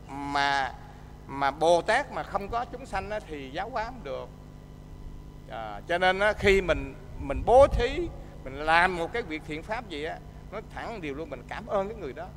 [0.07, 0.73] mà
[1.27, 4.29] mà bồ tát mà không có chúng sanh á, thì giáo hóa không được.
[5.49, 8.09] À, cho nên á, khi mình mình bố thí
[8.43, 10.17] mình làm một cái việc thiện pháp gì á
[10.53, 12.27] nó thẳng điều luôn mình cảm ơn cái người đó.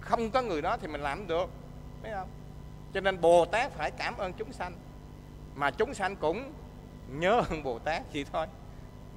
[0.00, 1.50] Không có người đó thì mình làm được
[2.02, 2.28] thấy không?
[2.94, 4.72] Cho nên bồ tát phải cảm ơn chúng sanh.
[5.54, 6.52] Mà chúng sanh cũng
[7.08, 8.46] nhớ ơn bồ tát vậy thôi.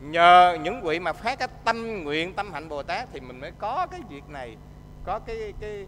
[0.02, 3.52] Nhờ những vị mà phát cái tâm nguyện tâm hạnh bồ tát thì mình mới
[3.60, 4.58] có cái việc này
[5.06, 5.88] có cái cái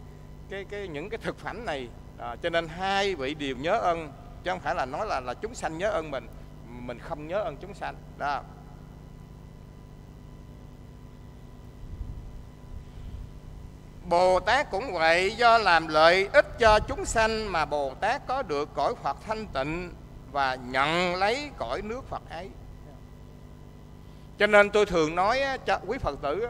[0.49, 1.89] cái, cái những cái thực phẩm này.
[2.17, 4.11] À, cho nên hai vị đều nhớ ơn
[4.43, 6.27] chứ không phải là nói là là chúng sanh nhớ ơn mình.
[6.67, 7.95] Mình không nhớ ơn chúng sanh.
[8.17, 8.41] Đó.
[14.09, 18.41] Bồ Tát cũng vậy do làm lợi ích cho chúng sanh mà Bồ Tát có
[18.41, 19.91] được cõi Phật thanh tịnh
[20.31, 22.49] và nhận lấy cõi nước Phật ấy.
[24.37, 26.47] Cho nên tôi thường nói cho quý Phật tử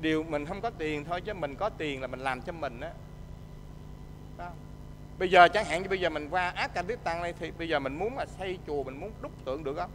[0.00, 2.80] điều mình không có tiền thôi chứ mình có tiền là mình làm cho mình
[2.80, 2.90] á.
[5.18, 7.98] Bây giờ chẳng hạn như bây giờ mình qua Afghanistan đây thì bây giờ mình
[7.98, 9.90] muốn là xây chùa mình muốn đúc tượng được không?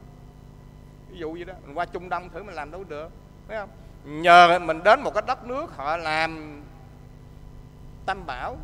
[1.09, 3.11] Ví dụ gì đó, mình qua Trung Đông thử mình làm đâu được,
[3.47, 3.69] thấy không?
[4.05, 6.61] Nhờ mình đến một cái đất nước họ làm
[8.05, 8.57] tam bảo,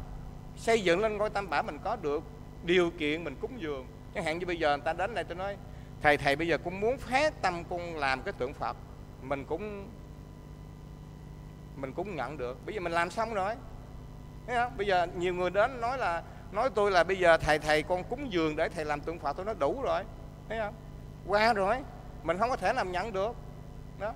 [0.55, 2.23] xây dựng lên ngôi tam bảo mình có được
[2.63, 3.87] điều kiện mình cúng dường.
[4.15, 5.57] Chẳng hạn như bây giờ người ta đến đây tôi nói,
[6.01, 8.77] thầy thầy bây giờ cũng muốn phát tâm cung làm cái tượng phật.
[9.21, 9.89] Mình cũng
[11.75, 12.65] mình cũng nhận được.
[12.65, 13.55] Bây giờ mình làm xong rồi.
[14.47, 14.77] Thấy không?
[14.77, 18.03] Bây giờ nhiều người đến nói là, nói tôi là bây giờ thầy thầy con
[18.03, 20.03] cúng dường để thầy làm tượng phật tôi nói đủ rồi.
[20.49, 20.73] Thấy không?
[21.27, 21.75] Qua rồi.
[22.23, 23.35] Mình không có thể làm nhận được.
[23.99, 24.13] Đó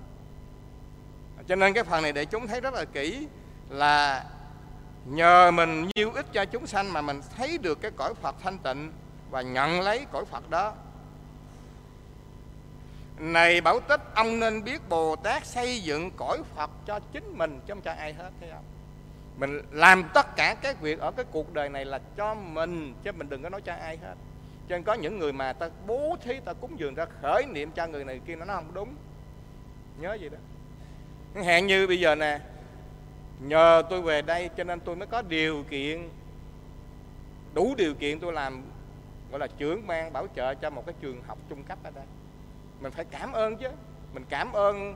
[1.48, 3.26] cho nên cái phần này để chúng thấy rất là kỹ
[3.68, 4.24] là
[5.04, 8.58] nhờ mình nhiêu ích cho chúng sanh mà mình thấy được cái cõi Phật thanh
[8.58, 8.92] tịnh
[9.30, 10.74] và nhận lấy cõi Phật đó.
[13.18, 17.60] Này Bảo Tích, ông nên biết Bồ Tát xây dựng cõi Phật cho chính mình
[17.66, 18.64] chứ không cho ai hết, thấy không?
[19.36, 23.12] Mình làm tất cả các việc ở cái cuộc đời này là cho mình chứ
[23.12, 24.14] mình đừng có nói cho ai hết.
[24.68, 27.70] Cho nên có những người mà ta bố thí, ta cúng dường, ta khởi niệm
[27.70, 28.94] cho người này kia, nó không đúng.
[29.98, 30.38] Nhớ gì đó
[31.34, 32.40] hạn như bây giờ nè.
[33.40, 36.08] Nhờ tôi về đây cho nên tôi mới có điều kiện
[37.54, 38.62] đủ điều kiện tôi làm
[39.30, 42.04] gọi là trưởng ban bảo trợ cho một cái trường học trung cấp ở đây.
[42.80, 43.68] Mình phải cảm ơn chứ.
[44.14, 44.94] Mình cảm ơn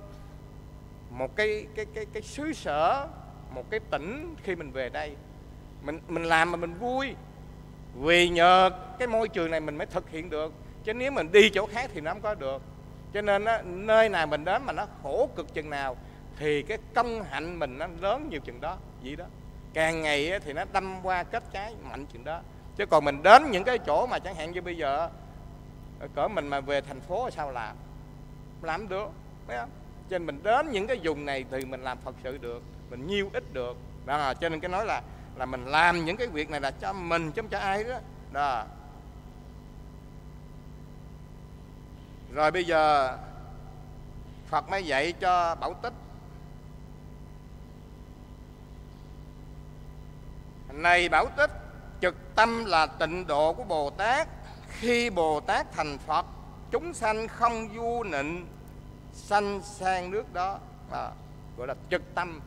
[1.10, 3.08] một cái cái cái cái xứ sở
[3.50, 5.16] một cái tỉnh khi mình về đây.
[5.82, 7.14] Mình mình làm mà mình vui.
[7.94, 10.52] Vì nhờ cái môi trường này mình mới thực hiện được.
[10.84, 12.62] Chứ nếu mình đi chỗ khác thì nó không có được.
[13.14, 15.96] Cho nên á, nơi nào mình đến mà nó khổ cực chừng nào
[16.36, 19.24] thì cái công hạnh mình nó lớn nhiều chừng đó, vậy đó.
[19.74, 22.40] Càng ngày thì nó đâm qua kết trái mạnh chừng đó.
[22.76, 25.08] Chứ còn mình đến những cái chỗ mà chẳng hạn như bây giờ
[26.14, 27.76] cỡ mình mà về thành phố sao làm?
[28.62, 29.08] Làm được
[29.46, 29.70] phải không?
[30.10, 33.06] Cho nên mình đến những cái vùng này thì mình làm phật sự được, mình
[33.06, 33.76] nhiêu ít được.
[34.06, 35.02] Đó, cho nên cái nói là
[35.36, 37.98] là mình làm những cái việc này là cho mình chứ không cho ai đó.
[38.32, 38.64] Đó.
[42.32, 43.16] Rồi bây giờ
[44.46, 45.92] Phật mới dạy cho Bảo Tích
[50.72, 51.50] Này Bảo Tích
[52.00, 54.28] Trực tâm là tịnh độ của Bồ Tát.
[54.68, 56.26] Khi Bồ Tát thành Phật
[56.70, 58.46] Chúng sanh không du nịnh
[59.12, 60.58] Sanh sang nước đó.
[60.92, 61.10] À,
[61.56, 62.40] Gọi là trực tâm.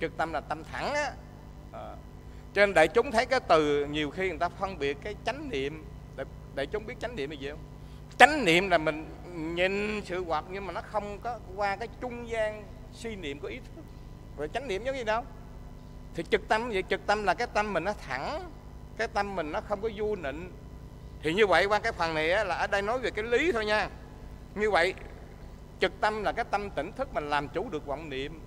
[0.00, 1.12] Trực tâm là tâm thẳng á.
[1.72, 1.96] À.
[2.54, 5.48] Cho nên đại chúng thấy cái từ Nhiều khi người ta phân biệt cái chánh
[5.50, 5.84] niệm.
[6.16, 7.58] Đại, đại chúng biết chánh niệm là gì không?
[8.18, 9.06] Chánh niệm là mình
[9.54, 13.48] nhìn sự hoạt Nhưng mà nó không có qua cái trung gian suy niệm của
[13.48, 13.84] ý thức.
[14.36, 15.22] Rồi chánh niệm giống gì đâu
[16.14, 18.50] thì trực tâm vậy trực tâm là cái tâm mình nó thẳng
[18.96, 20.50] cái tâm mình nó không có du nịnh.
[21.22, 23.52] Thì như vậy qua cái phần này á, là ở đây nói về cái lý
[23.52, 23.88] thôi nha.
[24.54, 24.94] Như vậy
[25.80, 28.40] trực tâm là cái tâm tỉnh thức mình làm chủ được vọng niệm.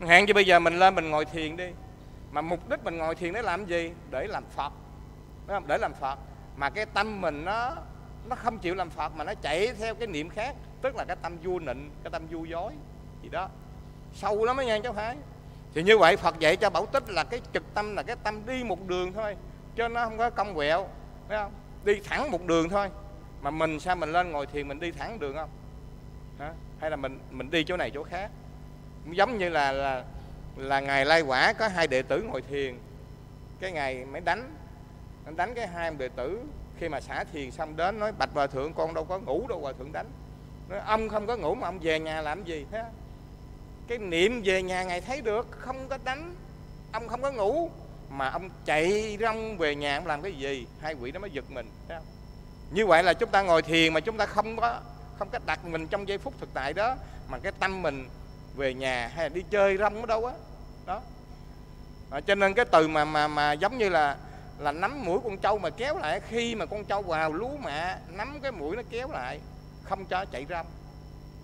[0.00, 1.70] Hẹn như bây giờ mình lên mình ngồi thiền đi.
[2.30, 3.92] Mà mục đích mình ngồi thiền để làm gì?
[4.10, 4.72] Để làm phật.
[5.46, 5.66] Đúng không?
[5.66, 6.18] để làm phật.
[6.56, 7.74] Mà cái tâm mình nó
[8.28, 11.16] nó không chịu làm phật mà nó chạy theo cái niệm khác tức là cái
[11.22, 12.72] tâm du nịnh cái tâm du dối.
[13.22, 13.48] Gì đó.
[14.14, 15.16] Sâu lắm đó nha cháu phải
[15.78, 18.46] thì như vậy Phật dạy cho Bảo Tích là cái trực tâm là cái tâm
[18.46, 19.36] đi một đường thôi
[19.74, 20.86] chứ nó không có cong quẹo
[21.28, 21.52] phải không?
[21.84, 22.88] Đi thẳng một đường thôi.
[23.42, 25.48] Mà mình sao mình lên ngồi thiền mình đi thẳng đường không?
[26.38, 26.52] Hả?
[26.80, 28.30] hay là mình mình đi chỗ này chỗ khác?
[29.10, 30.04] Giống như là là
[30.56, 32.78] là ngày lai quả có hai đệ tử ngồi thiền.
[33.60, 34.54] Cái ngày mới đánh
[35.36, 36.40] đánh cái hai đệ tử.
[36.78, 39.60] Khi mà xả thiền xong đến nói bạch hòa thượng con đâu có ngủ đâu
[39.60, 40.06] hòa thượng đánh.
[40.68, 42.84] Nói, ông không có ngủ mà ông về nhà làm gì thế
[43.88, 46.34] cái niệm về nhà ngài thấy được không có đánh
[46.92, 47.70] ông không có ngủ
[48.10, 50.66] mà ông chạy rong về nhà ông làm cái gì?
[50.80, 52.06] Hai quỷ nó mới giật mình thấy không?
[52.70, 54.80] như vậy là chúng ta ngồi thiền mà chúng ta không có
[55.18, 56.96] không có đặt mình trong giây phút thực tại đó
[57.28, 58.08] mà cái tâm mình
[58.56, 60.32] về nhà hay là đi chơi rong ở đâu á.
[60.86, 61.00] Đó.
[62.10, 64.16] À, cho nên cái từ mà mà mà giống như là
[64.58, 67.98] là nắm mũi con trâu mà kéo lại khi mà con trâu vào lú mẹ
[68.08, 69.40] nắm cái mũi nó kéo lại
[69.82, 70.66] không cho chạy rong.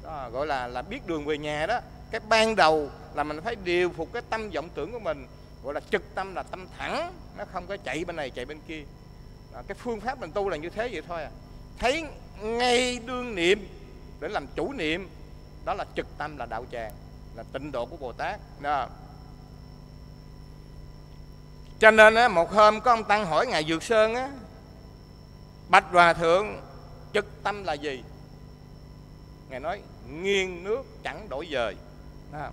[0.02, 1.80] Đó, gọi là là biết đường về nhà đó
[2.14, 5.27] cái ban đầu là mình phải điều phục cái tâm vọng tưởng của mình
[5.64, 8.61] gọi là trực tâm là tâm thẳng nó không có chạy bên này chạy bên
[8.68, 8.83] kia.
[9.55, 11.31] À, cái phương pháp mình tu là như thế vậy thôi à.
[11.79, 12.05] Thấy
[12.42, 13.68] ngay đương niệm
[14.20, 15.09] để làm chủ niệm
[15.64, 16.92] đó là trực tâm là đạo tràng
[17.37, 18.40] là tịnh độ của bồ tát.
[18.61, 18.88] Đó.
[21.79, 24.31] Cho nên á, một hôm có ông tăng hỏi ngài dược sơn á
[25.68, 26.61] bạch hòa thượng
[27.14, 28.03] trực tâm là gì?
[29.50, 31.77] Ngài nói nghiêng nước chẳng đổi dời
[32.35, 32.49] đó.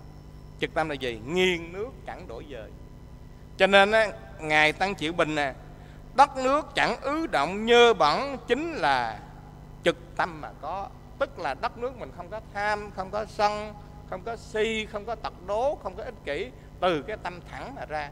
[0.60, 1.20] trực tâm là gì?
[1.26, 2.70] Nghiêng nước chẳng đổi dời.
[3.56, 4.08] Cho nên á,
[4.40, 5.54] ngài tăng chịu bình nè
[6.14, 9.18] đất nước chẳng ứ động nhơ bẩn chính là
[9.84, 10.88] trực tâm mà có.
[11.18, 13.74] Tức là đất nước mình không có tham không có sân
[14.10, 16.50] không có si không có tật đố không có ích kỷ.
[16.80, 18.10] Từ cái tâm thẳng mà ra.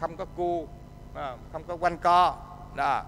[0.00, 0.68] Không có cu
[1.14, 2.36] à, không có quanh co.
[2.74, 3.04] Đó.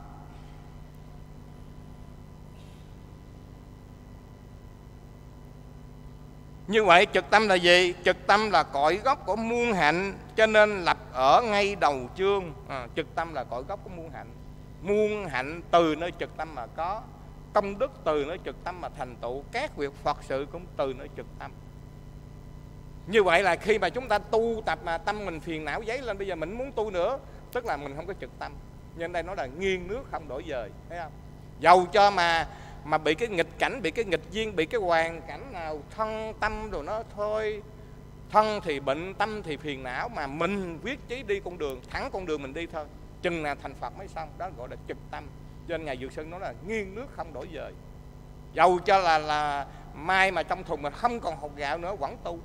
[6.68, 7.94] Như vậy trực tâm là gì?
[8.04, 12.52] Trực tâm là cội gốc của muôn hạnh Cho nên lập ở ngay đầu chương
[12.68, 14.30] à, Trực tâm là cội gốc của muôn hạnh
[14.82, 17.02] Muôn hạnh từ nơi trực tâm mà có
[17.52, 20.94] Công đức từ nơi trực tâm mà thành tựu Các việc Phật sự cũng từ
[20.98, 21.50] nơi trực tâm
[23.06, 26.02] Như vậy là khi mà chúng ta tu tập mà tâm mình phiền não giấy
[26.02, 27.18] lên Bây giờ mình muốn tu nữa
[27.52, 28.52] Tức là mình không có trực tâm
[28.96, 31.12] Nhân đây nói là nghiêng nước không đổi dời Thấy không?
[31.60, 32.48] Dầu cho mà
[32.86, 36.34] mà bị cái nghịch cảnh, bị cái nghịch duyên, bị cái hoàn cảnh nào thân
[36.40, 37.62] tâm rồi nó thôi.
[38.30, 42.10] Thân thì bệnh, tâm thì phiền não, mà mình quyết chí đi con đường, thẳng
[42.12, 42.84] con đường mình đi thôi.
[43.22, 45.24] Chừng nào thành phật mới xong, đó gọi là trực tâm.
[45.68, 47.72] Cho nên ngài dược sơn nói là nghiêng nước không đổi dời.
[48.54, 52.16] Dầu cho là là mai mà trong thùng mà không còn hột gạo nữa, vẫn
[52.24, 52.38] tu.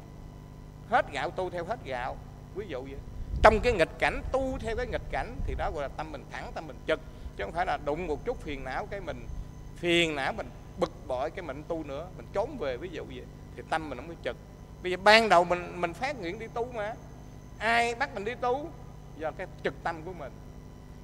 [0.89, 2.17] Hết gạo tu theo hết gạo.
[2.55, 2.99] Ví dụ vậy.
[3.43, 6.23] Trong cái nghịch cảnh, tu theo cái nghịch cảnh, thì đó gọi là tâm mình
[6.31, 6.99] thẳng, tâm mình trực.
[7.37, 9.25] Chứ không phải là đụng một chút phiền não cái mình
[9.81, 13.25] phiền não mình, bực bội cái mình tu nữa, mình trốn về ví dụ vậy
[13.55, 14.37] thì tâm mình không có trực
[14.83, 16.93] bây giờ ban đầu mình mình phát nguyện đi tu mà.
[17.57, 18.69] Ai bắt mình đi tu?
[19.17, 20.31] Do cái trực tâm của mình.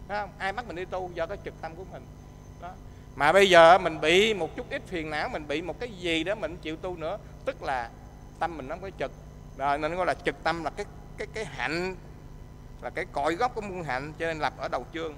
[0.07, 0.29] Thấy không?
[0.37, 1.11] Ai bắt mình đi tu?
[1.13, 2.01] Do cái trực tâm của mình.
[2.61, 2.71] Đó.
[3.15, 6.23] Mà bây giờ mình bị một chút ít phiền não, mình bị một cái gì
[6.23, 7.89] đó mình chịu tu nữa, tức là
[8.39, 9.11] tâm mình nó không có trực
[9.57, 10.85] rồi nên gọi là trực tâm là cái
[11.17, 11.95] cái cái hạnh,
[12.81, 15.13] là cái cội gốc của muôn hạnh, cho nên lập ở đầu chương.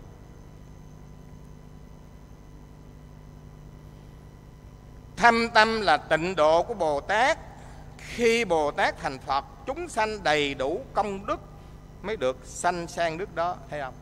[5.20, 7.38] Thâm tâm là tịnh độ của bồ tát.
[7.98, 11.40] Khi bồ tát thành phật, chúng sanh đầy đủ công đức
[12.02, 13.94] mới được sanh sang nước đó, thấy không?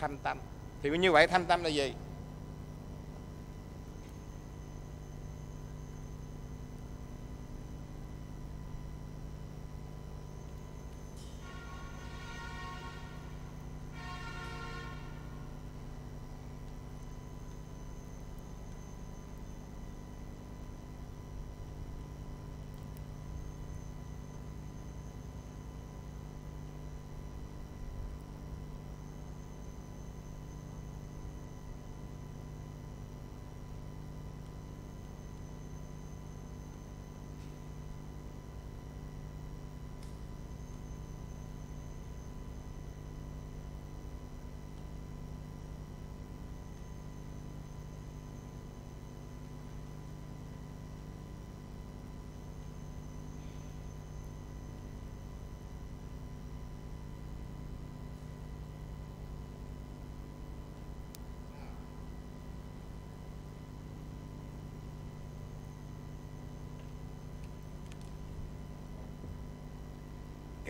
[0.00, 0.38] Thâm tâm.
[0.82, 1.94] Thì như vậy thâm tâm là gì?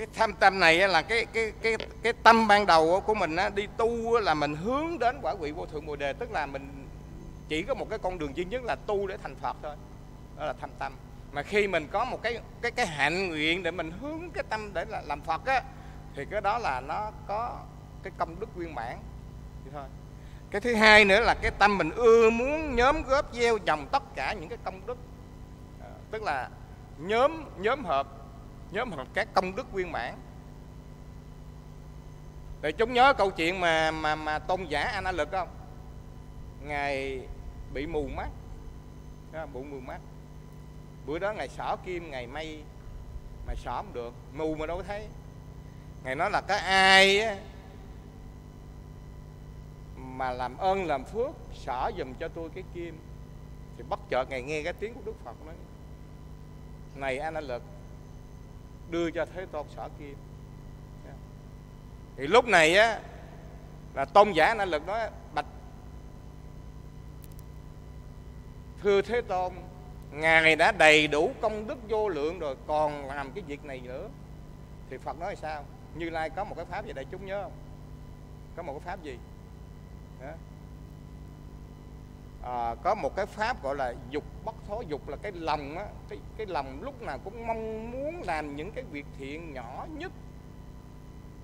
[0.04, 3.66] Cái tham tâm này là cái cái cái cái tâm ban đầu của mình đi
[3.76, 6.86] tu là mình hướng đến quả vị vô thượng bồ đề tức là mình
[7.48, 9.76] chỉ có một cái con đường duy nhất là tu để thành phật thôi.
[10.38, 10.92] Đó là tham tâm.
[11.32, 14.70] Mà khi mình có một cái cái cái hạnh nguyện để mình hướng cái tâm
[14.74, 15.62] để là làm Phật á
[16.16, 17.58] thì cái đó là nó có
[18.02, 18.98] cái công đức viên mãn.
[19.64, 19.84] Vậy thôi.
[20.50, 24.02] Cái thứ hai nữa là cái tâm mình ưa muốn nhóm góp gieo trồng tất
[24.14, 24.98] cả những cái công đức.
[25.82, 26.48] À, tức là
[26.98, 28.06] nhóm nhóm hợp
[28.74, 30.14] nhóm hợp các công đức viên mãn.
[32.60, 35.48] Để chúng nhớ câu chuyện mà mà mà tôn giả anh lực không?
[36.62, 37.20] Ngài
[37.74, 38.28] bị mù mắt.
[39.32, 40.00] Đó, mù mắt.
[41.06, 42.62] Bữa đó ngày xỏ kim ngày may
[43.46, 44.14] mà xỏ không được.
[44.32, 45.08] Mù mà đâu có thấy.
[46.04, 47.36] Ngài nói là có ai á,
[49.96, 52.98] mà làm ơn làm phước xỏ dùm cho tôi cái kim
[53.76, 55.54] thì bất chợt ngài nghe cái tiếng của đức phật nói
[56.94, 57.62] này anh lực
[58.90, 60.16] đưa cho thế tôn sở kim
[62.16, 63.00] thì lúc này á,
[63.94, 65.46] là tôn giả năng lực nói bạch.
[68.82, 69.52] Thưa thế tôn,
[70.12, 74.08] ngài đã đầy đủ công đức vô lượng rồi, còn làm cái việc này nữa.
[74.90, 75.64] Thì phật nói sao?
[75.94, 77.06] Như lai có một cái pháp gì đây?
[77.10, 77.52] Chúng nhớ không?
[78.56, 79.18] Có một cái pháp gì
[80.22, 80.32] đó.
[82.44, 85.86] À, có một cái pháp gọi là dục bất thối dục là cái lòng á
[86.08, 90.12] cái cái lòng lúc nào cũng mong muốn làm những cái việc thiện nhỏ nhất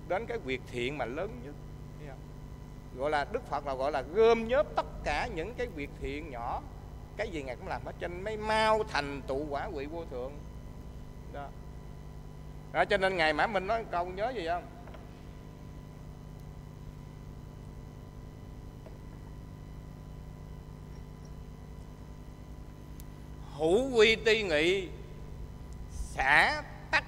[0.08, 1.54] đến cái việc thiện mà lớn nhất
[2.96, 6.30] gọi là đức phật là gọi là gom nhớp tất cả những cái việc thiện
[6.30, 6.62] nhỏ.
[7.16, 10.32] Cái gì ngài cũng làm hết trên mấy mau thành tụ quả vị vô thượng.
[11.32, 11.48] Đó.
[12.72, 14.62] đó cho nên ngài mã minh nói câu nhớ gì không?
[23.60, 24.88] Hữu quy ti nghị
[25.90, 27.04] xả tắc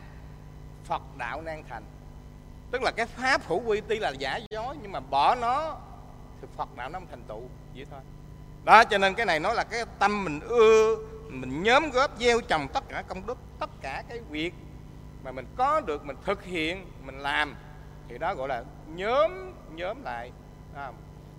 [0.85, 1.83] phật đạo nan thành.
[2.71, 5.77] Tức là cái pháp hữu quy ti là giả dối nhưng mà bỏ nó
[6.41, 7.43] thì phật đạo nó thành tựu
[7.75, 8.01] vậy thôi.
[8.65, 10.97] Đó cho nên cái này nói là cái tâm mình ưa
[11.29, 14.55] mình nhóm góp gieo trồng tất cả công đức tất cả cái việc
[15.25, 17.55] mà mình có được mình thực hiện mình làm
[18.09, 20.33] thì đó gọi là nhóm nhóm lại.
[20.75, 20.93] À,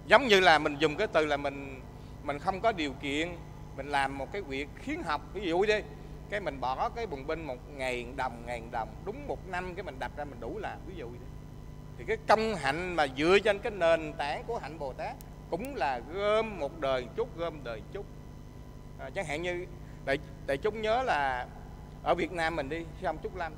[0.08, 1.82] giống như là mình dùng cái từ là mình
[2.24, 3.36] mình không có điều kiện
[3.78, 5.82] mình làm một cái việc khiến học ví dụ đi
[6.30, 9.84] cái mình bỏ cái bùng binh một ngàn đồng ngàn đồng đúng một năm cái
[9.84, 11.26] mình đặt ra mình đủ làm ví dụ đi,
[11.98, 15.16] thì cái công hạnh mà dựa trên cái nền tảng của hạnh bồ tát
[15.50, 18.06] cũng là gom một đời chút gom đời chút.
[19.00, 19.66] À, chẳng hạn như
[20.06, 20.18] đại,
[20.48, 21.48] đại chúng nhớ là
[22.04, 23.54] ở Việt Nam mình đi xong Trúc Lâm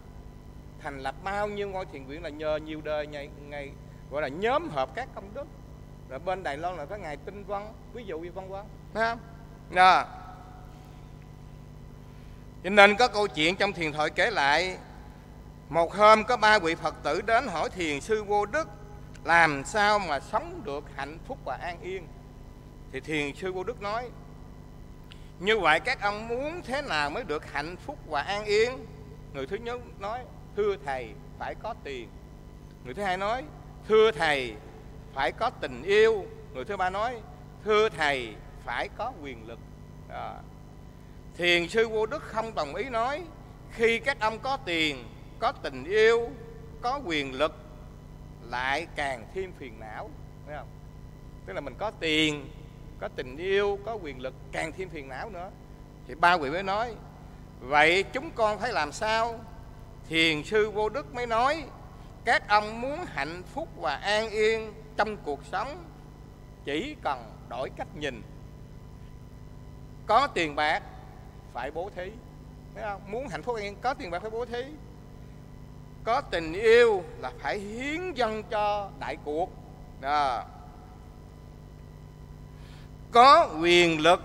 [0.79, 3.71] thành lập bao nhiêu ngôi thiền viện là nhờ nhiều đời ngày, ngày
[4.11, 5.47] gọi là nhóm hợp các công đức.
[6.09, 9.09] Rồi bên Đài Loan là có ngày tinh văn ví dụ như vân vân thấy
[9.09, 9.19] không?
[9.69, 10.05] Đó
[12.65, 14.77] cho nên có câu chuyện trong thiền thoại kể lại,
[15.69, 18.67] một hôm có ba vị Phật tử đến hỏi thiền sư vô đức,
[19.23, 22.07] làm sao mà sống được hạnh phúc và an yên?
[22.91, 24.09] Thì thiền sư vô đức nói,
[25.39, 28.85] như vậy các ông muốn thế nào mới được hạnh phúc và an yên?
[29.33, 30.19] Người thứ nhất nói,
[30.55, 31.09] thưa thầy,
[31.39, 32.09] phải có tiền.
[32.83, 33.43] Người thứ hai nói,
[33.87, 34.55] thưa thầy,
[35.13, 36.25] phải có tình yêu.
[36.53, 37.15] Người thứ ba nói,
[37.65, 38.35] thưa thầy
[38.65, 39.59] phải có quyền lực.
[40.09, 40.33] À.
[41.37, 43.23] thiền sư vô đức không đồng ý nói,
[43.71, 45.03] khi các ông có tiền,
[45.39, 46.29] có tình yêu,
[46.81, 47.55] có quyền lực,
[48.49, 50.09] lại càng thêm phiền não
[50.47, 50.67] thấy không?
[51.45, 52.49] Tức là mình có tiền,
[52.99, 55.49] có tình yêu, có quyền lực, càng thêm phiền não nữa.
[56.07, 56.95] Thì ba vị mới nói,
[57.59, 59.39] vậy chúng con phải làm sao?
[60.09, 61.63] Thiền sư vô đức mới nói,
[62.25, 65.83] các ông muốn hạnh phúc và an yên trong cuộc sống,
[66.65, 68.21] chỉ cần đổi cách nhìn
[70.07, 70.83] có tiền bạc,
[71.53, 72.11] phải bố thí.
[72.75, 73.01] Thấy không?
[73.11, 74.63] Muốn hạnh phúc an yên có tiền bạc phải bố thí.
[76.03, 79.49] Có tình yêu là phải hiến dân cho đại cuộc.
[80.01, 80.43] Đó.
[83.11, 84.21] có quyền lực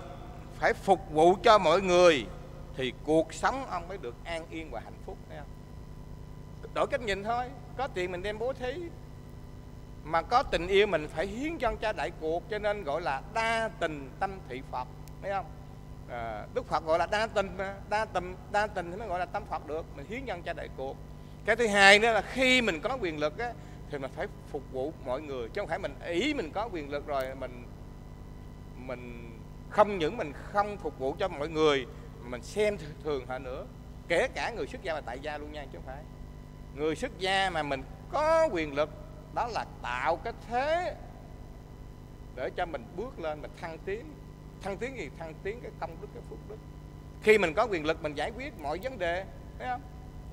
[0.59, 2.25] phải phục vụ cho mọi người
[2.77, 5.47] thì cuộc sống ông mới được an yên và hạnh phúc, thấy không?
[6.73, 7.45] đổi cách nhìn thôi.
[7.77, 8.73] Có tiền mình đem bố thí,
[10.03, 13.21] mà có tình yêu mình phải hiến dân cho đại cuộc, cho nên gọi là
[13.33, 14.87] đa tình tâm thị phật,
[15.21, 15.45] thấy không?
[16.11, 17.57] À, đức phật gọi là đa tình
[17.89, 20.53] đa tình đa tình thì mới gọi là tâm phật được mình hiến dân cho
[20.53, 20.97] đại cuộc.
[21.45, 23.53] Cái thứ hai nữa là khi mình có quyền lực á,
[23.91, 26.89] thì mình phải phục vụ mọi người chứ không phải mình ý mình có quyền
[26.89, 27.63] lực rồi mình
[28.77, 29.31] mình
[29.69, 31.85] không những mình không phục vụ cho mọi người
[32.23, 33.65] mình xem thường họ nữa.
[34.07, 36.03] Kể cả người xuất gia và tại gia luôn nha chứ không phải.
[36.75, 38.89] Người xuất gia mà mình có quyền lực
[39.35, 40.95] đó là tạo cái thế
[42.35, 44.05] để cho mình bước lên mình thăng tiến
[44.61, 45.09] thăng tiến gì?
[45.19, 46.57] Thăng tiến cái công đức cái phước đức.
[47.23, 49.25] Khi mình có quyền lực mình giải quyết mọi vấn đề
[49.59, 49.81] thấy không?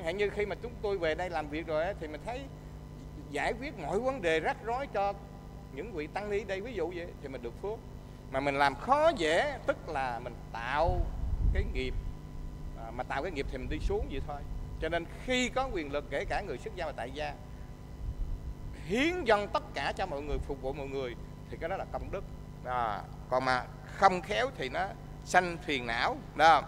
[0.04, 2.40] Hạn như khi mà chúng tôi về đây làm việc rồi thì mình thấy
[3.30, 5.12] giải quyết mọi vấn đề rắc rối cho
[5.74, 7.78] những vị tăng ni đây ví dụ vậy thì mình được phước.
[8.30, 11.00] Mà mình làm khó dễ tức là mình tạo
[11.54, 11.94] cái nghiệp
[12.78, 14.40] à, mà tạo cái nghiệp thì mình đi xuống vậy thôi.
[14.80, 17.34] Cho nên khi có quyền lực kể cả người xuất gia và tại gia
[18.86, 21.14] hiến dân tất cả cho mọi người phục vụ mọi người
[21.50, 22.24] thì cái đó là công đức.
[22.64, 23.64] À, còn mà
[23.98, 24.86] không khéo thì nó
[25.24, 26.62] sanh phiền não đó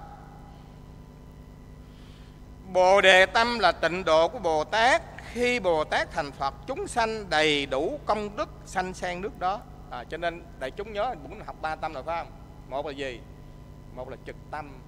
[2.73, 5.03] Bồ đề tâm là tịnh độ của Bồ Tát.
[5.33, 9.61] Khi Bồ Tát thành Phật Chúng sanh đầy đủ công đức sanh sang nước đó.
[9.91, 12.33] À, Cho nên đại chúng nhớ Cũng học ba tâm là phải không?
[12.69, 13.21] Một là gì?
[13.95, 14.79] Một là trực tâm.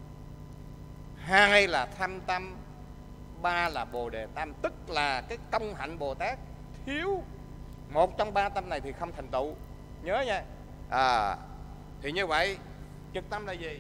[1.17, 2.57] Hai là tham tâm.
[3.43, 4.53] Ba là Bồ đề tâm.
[4.63, 6.39] Tức là cái công hạnh Bồ Tát
[6.87, 7.23] Thiếu.
[7.93, 9.55] Một trong ba tâm này thì không thành tựu.
[10.03, 10.43] Nhớ nha.
[10.91, 11.37] À,
[12.03, 12.57] thì như vậy
[13.15, 13.79] Trực tâm là gì?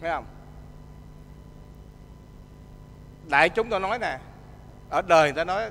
[0.00, 0.26] Thấy không?
[3.28, 4.18] Đại chúng tôi nói nè,
[4.90, 5.70] ở đời người ta nói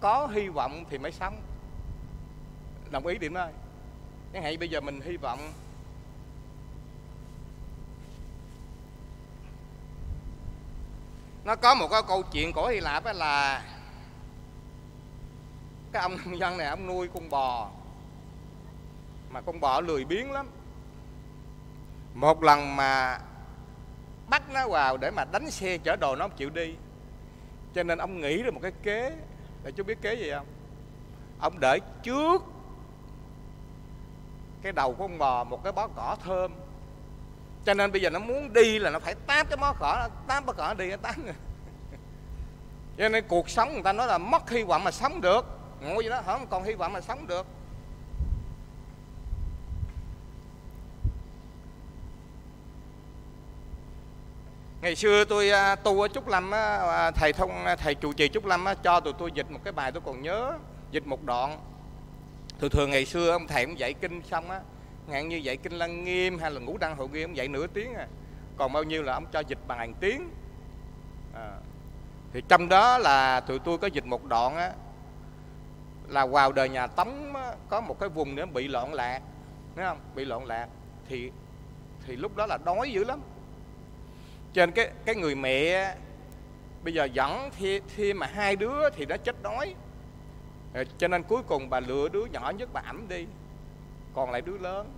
[0.00, 1.40] có hy vọng thì mới sống.
[2.90, 3.48] Đồng ý điểm đó.
[4.32, 5.52] Chẳng hạn bây giờ mình hy vọng
[11.44, 13.64] nó có một cái câu chuyện cổ hy lạp là
[15.92, 17.70] cái ông nông dân này, ông nuôi con bò,
[19.30, 20.46] mà con bò lười biếng lắm.
[22.14, 23.18] Một lần mà
[24.28, 26.74] bắt nó vào để mà đánh xe chở đồ nó không chịu đi.
[27.74, 29.16] Cho nên ông nghĩ ra một cái kế.
[29.64, 30.46] Để chú biết kế gì không?
[31.40, 32.42] Ông để trước
[34.62, 36.52] cái đầu của con bò một cái bó cỏ thơm.
[37.64, 40.46] Cho nên bây giờ nó muốn đi là nó phải táp cái bó cỏ, táp
[40.46, 41.16] bó cỏ đi, nó táp.
[42.98, 45.46] Cho nên cuộc sống người ta nói là mất hy vọng mà sống được.
[45.80, 47.46] Ngồi gì đó, không còn hy vọng mà sống được.
[54.82, 58.28] Ngày xưa tôi à, tu ở trúc lâm à, thầy thông à, thầy chủ trì
[58.28, 60.52] trúc lâm cho tụi tôi dịch một cái bài tôi còn nhớ
[60.90, 61.58] dịch một đoạn.
[62.58, 64.60] Thường thường ngày xưa ông thầy cũng dạy kinh xong á
[65.06, 67.66] ngạn như dạy kinh lăng nghiêm hay là ngũ đăng hội nghiêm ông dạy nửa
[67.66, 68.06] tiếng à.
[68.56, 70.30] Còn bao nhiêu là ông cho dịch bằng hàng tiếng.
[71.34, 71.50] À.
[72.32, 74.72] thì trong đó là tụi tôi có dịch một đoạn á
[76.08, 79.20] là vào đời nhà tống á, có một cái vùng nữa bị loạn lạc
[79.76, 79.98] thấy không?
[80.14, 80.68] Bị loạn lạc.
[81.08, 81.30] Thì
[82.06, 83.20] thì lúc đó là đói dữ lắm
[84.52, 85.94] cho nên cái cái người mẹ
[86.84, 89.74] bây giờ dẫn khi khi mà hai đứa thì nó chết đói.
[90.74, 93.26] Ờ, cho nên cuối cùng bà lựa đứa nhỏ nhất bà ẩm đi
[94.14, 94.92] còn lại đứa lớn.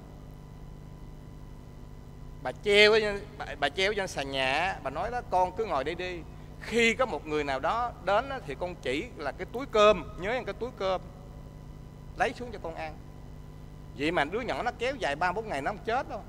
[2.42, 2.92] Bà treo
[3.38, 6.18] bà, bà treo trên sàn nhà bà nói đó con cứ ngồi đây đi.
[6.60, 10.42] Khi có một người nào đó đến thì con chỉ là cái túi cơm nhớ
[10.46, 11.00] cái túi cơm
[12.18, 12.96] lấy xuống cho con ăn.
[13.98, 16.22] Vậy mà đứa nhỏ nó kéo dài ba bốn ngày nó không chết đâu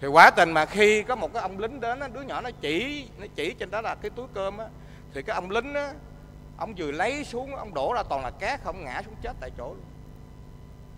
[0.00, 3.06] thì quá tình mà khi có một cái ông lính đến đứa nhỏ nó chỉ
[3.18, 4.66] nó chỉ trên đó là cái túi cơm á
[5.14, 5.92] thì cái ông lính á
[6.60, 9.50] ông vừa lấy xuống ông đổ ra toàn là cát không ngã xuống chết tại
[9.58, 9.84] chỗ luôn.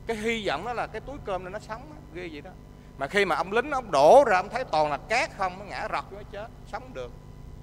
[0.07, 2.51] Cái hy vọng đó là cái túi cơm này nó sống á, ghê vậy đó.
[2.99, 5.65] Mà khi mà ông lính ông đổ ra ông thấy toàn là cát không nó
[5.65, 7.11] ngã rọt nó chết sống được.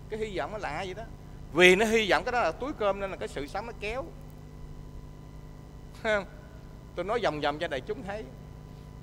[0.09, 1.03] Cái hy vọng nó lạ vậy đó.
[1.53, 3.73] Vì nó hy vọng cái đó là túi cơm nên là cái sự sống nó
[3.79, 4.05] kéo.
[6.95, 8.23] Tôi nói vòng vòng cho đại chúng thấy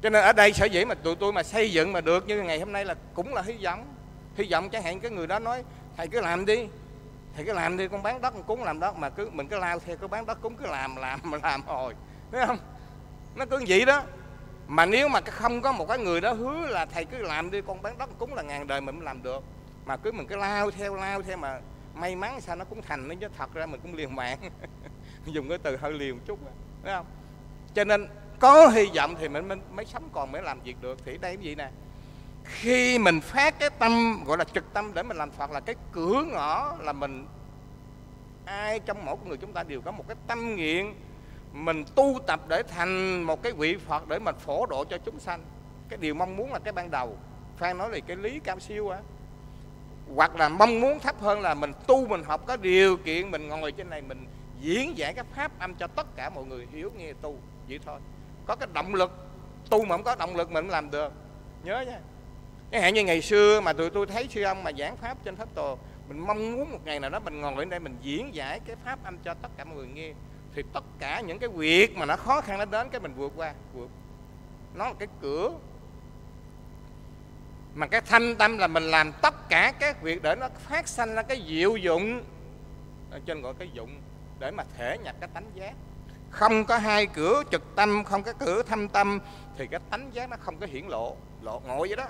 [0.02, 2.42] cho nên ở đây sở dĩ mà tụi tôi mà xây dựng mà được như
[2.42, 3.94] ngày hôm nay là cũng là hy vọng.
[4.36, 5.64] Hy vọng chẳng hạn cái người đó nói,
[5.96, 6.68] thầy cứ làm đi,
[7.36, 9.58] thầy cứ làm đi, con bán đất con cúng làm đất mà cứ, mình cứ
[9.58, 11.94] lao theo, cứ bán đất cúng, cứ làm làm mà làm hồi.
[12.32, 12.58] Thấy không?
[13.34, 14.02] Nó cứ vậy đó.
[14.68, 17.60] Mà nếu mà không có một cái người đó hứa là thầy cứ làm đi,
[17.66, 19.44] con bán đất cúng là ngàn đời mình mới làm được.
[19.86, 21.60] Mà cứ mình cứ lao theo lao theo mà
[21.94, 24.38] may mắn sao nó cũng thành nó chứ thật ra mình cũng liều mạng.
[25.26, 26.38] Dùng cái từ hơi liều một chút
[26.84, 27.06] thấy không?
[27.74, 28.08] Cho nên
[28.38, 30.98] có hy vọng thì mình, mình mới sống còn mới làm việc được.
[31.04, 31.70] Thì đây cái gì nè?
[32.44, 35.74] Khi mình phát cái tâm gọi là trực tâm để mình làm phật là cái
[35.92, 37.26] cửa ngõ là mình
[38.44, 40.94] ai trong mỗi người chúng ta đều có một cái tâm nguyện
[41.52, 45.20] mình tu tập để thành một cái vị phật để mình phổ độ cho chúng
[45.20, 45.40] sanh.
[45.88, 47.16] Cái điều mong muốn là cái ban đầu.
[47.56, 48.98] Phan nói là cái lý cao siêu á.
[50.14, 53.48] Hoặc là mong muốn thấp hơn là mình tu mình học có điều kiện mình
[53.48, 54.26] ngồi trên này mình
[54.60, 57.38] diễn giải các pháp âm cho tất cả mọi người hiểu nghe tu.
[57.68, 58.00] Vậy thôi
[58.46, 59.10] có cái động lực.
[59.70, 61.12] Tu mà không có động lực mình không làm được.
[61.64, 61.98] Nhớ nha.
[62.70, 65.36] Cái hạn như ngày xưa mà tụi tôi thấy sư ông mà giảng pháp trên
[65.36, 65.76] pháp tù
[66.08, 68.76] mình mong muốn một ngày nào đó mình ngồi lên đây mình diễn giải cái
[68.84, 70.12] pháp âm cho tất cả mọi người nghe.
[70.54, 73.32] Thì tất cả những cái việc mà nó khó khăn nó đến cái mình vượt
[73.36, 73.88] qua, vượt.
[74.74, 75.52] Nó là cái cửa.
[77.74, 81.14] Mà cái thanh tâm là mình làm tất cả các việc để nó phát sanh
[81.14, 82.22] ra cái diệu dụng.
[83.10, 84.00] Ở trên gọi cái dụng
[84.38, 85.74] để mà thể nhập cái tánh giác
[86.36, 89.18] không có hai cửa trực tâm không có cửa thâm tâm
[89.58, 92.04] thì cái tánh giác nó không có hiển lộ lộ ngộ vậy đó.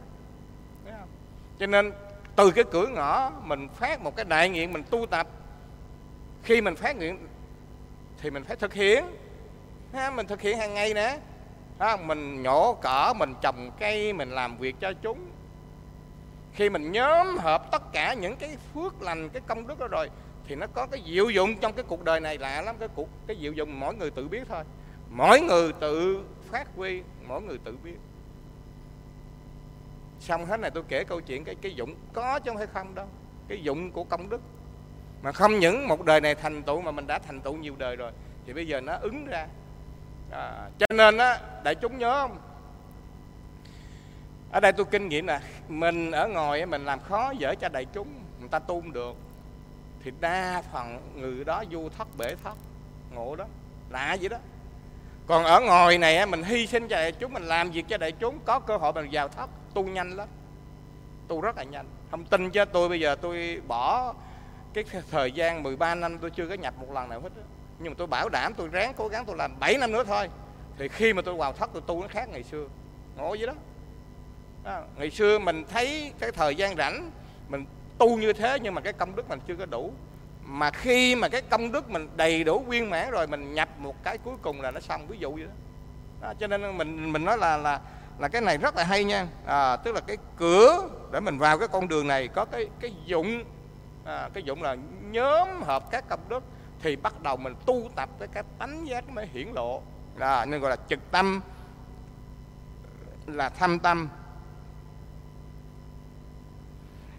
[1.59, 1.93] Cho nên
[2.37, 5.27] từ cái cửa ngõ mình phát một cái đại nguyện mình tu tập.
[6.43, 7.29] Khi mình phát nguyện
[8.21, 9.05] thì mình phải thực hiện.
[9.93, 11.19] Ha, mình thực hiện hàng ngày nè.
[11.79, 15.19] Ha, mình nhổ cỏ mình trồng cây mình làm việc cho chúng.
[16.55, 20.11] Khi mình nhóm hợp tất cả những cái phước lành cái công đức đó rồi
[20.49, 23.09] thì nó có cái diệu dụng trong cái cuộc đời này lạ lắm cái cuộc
[23.27, 24.65] cái diệu dụng mỗi người tự biết thôi.
[25.11, 27.97] Mỗi người tự phát huy mỗi người tự biết.
[30.21, 32.95] Xong hết này tôi kể câu chuyện cái cái dụng có chứ không phải không
[32.95, 33.07] đâu
[33.49, 34.41] cái dụng của công đức.
[35.23, 37.97] Mà không những một đời này thành tựu mà mình đã thành tựu nhiều đời
[37.97, 38.13] rồi
[38.47, 39.47] thì bây giờ nó ứng ra.
[40.31, 42.39] À, cho nên á đại chúng nhớ không?
[44.53, 47.85] Ở đây tôi kinh nghiệm là mình ở ngồi mình làm khó dễ cho đại
[47.85, 48.09] chúng
[48.41, 49.17] người ta tu được
[50.07, 52.55] thì đa phần người đó du thất bể thất
[53.15, 53.45] ngộ đó,
[53.91, 54.37] lạ vậy đó.
[55.27, 58.13] Còn ở ngồi này mình hy sinh cho đại chúng, mình làm việc cho đại
[58.13, 60.29] chúng, có cơ hội mình vào thất tu nhanh lắm,
[61.29, 61.87] tu rất là nhanh.
[62.11, 64.15] Không tin cho tôi bây giờ tôi bỏ
[64.75, 67.31] cái thời gian 13 năm tôi chưa có nhập một lần nào hết
[67.79, 70.29] nhưng mà tôi bảo đảm, tôi ráng cố gắng tôi làm 7 năm nữa thôi.
[70.79, 72.67] Thì khi mà tôi vào thất tôi tu nó khác ngày xưa.
[73.17, 73.55] Ngộ vậy đó.
[74.65, 74.83] Đó.
[74.97, 77.11] ngày xưa mình thấy cái thời gian rảnh,
[77.49, 77.65] mình
[77.99, 79.93] tu như thế nhưng mà cái công đức mình chưa có đủ.
[80.43, 84.05] Mà khi mà cái công đức mình đầy đủ viên mãn rồi mình nhập một
[84.05, 85.53] cái cuối cùng là nó xong ví dụ vậy đó,
[86.21, 87.81] đó cho nên mình mình nói là là
[88.19, 89.27] là cái này rất là hay nha.
[89.47, 92.95] À, tức là cái cửa để mình vào cái con đường này có cái cái
[93.05, 93.45] dụng
[94.05, 94.77] à, cái dụng là
[95.11, 96.45] nhóm hợp các công đức
[96.83, 99.83] thì bắt đầu mình tu tập tới cái tánh giác mới hiển lộ.
[100.17, 101.41] Là nên gọi là trực tâm
[103.27, 104.09] là thâm tâm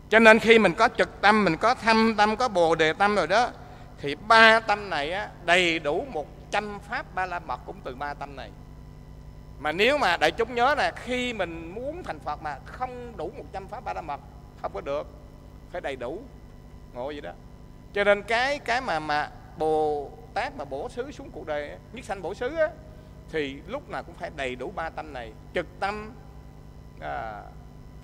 [0.10, 3.16] cho nên khi mình có trực tâm mình có thâm tâm có bồ đề tâm
[3.16, 3.50] rồi đó
[4.00, 7.96] thì ba tâm này á, đầy đủ một trăm pháp ba la mật cũng từ
[7.96, 8.52] ba tâm này.
[9.60, 13.32] Mà nếu mà đại chúng nhớ là khi mình muốn thành phật mà không đủ
[13.38, 14.20] một trăm pháp ba la mật
[14.62, 15.08] không có được
[15.72, 16.22] phải đầy đủ
[16.94, 17.32] ngộ vậy đó.
[17.94, 22.06] Cho nên cái cái mà mà bồ tát mà bổ xứ xuống cuộc đời nhất
[22.06, 22.70] sanh bổ xứ á,
[23.32, 25.32] thì lúc nào cũng phải đầy đủ ba tâm này.
[25.54, 26.14] Trực tâm
[27.02, 27.42] à,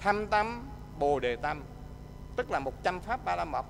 [0.01, 0.68] thâm tâm
[0.99, 1.64] bồ đề tâm
[2.36, 3.66] tức là một trăm pháp ba la mật.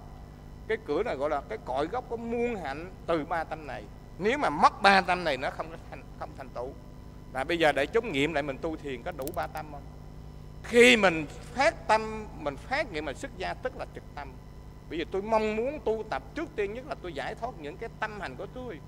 [0.68, 3.84] Cái cửa này gọi là cái cội gốc có muôn hạnh từ ba tâm này.
[4.20, 6.70] Nếu mà mất ba tâm này nó không thành không thành tựu.
[7.34, 9.82] Là bây giờ để chốn nghiệm lại mình tu thiền có đủ ba tâm không?
[10.64, 14.32] Khi mình phát tâm, mình phát nghiệm mình xuất gia tức là trực tâm.
[14.90, 17.78] Bây giờ tôi mong muốn tu tập trước tiên nhất là tôi giải thoát những
[17.78, 18.80] cái tâm hành của tôi.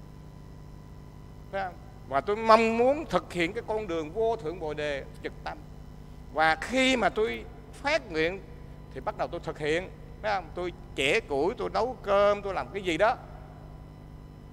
[1.52, 1.74] Phải không?
[2.08, 5.58] và tôi mong muốn thực hiện cái con đường vô thượng bồ đề trực tâm.
[6.34, 8.40] Và khi mà tôi phát nguyện
[8.96, 9.90] thì bắt đầu tôi thực hiện.
[10.56, 13.18] Tôi chẻ củi tôi nấu cơm tôi làm cái gì đó.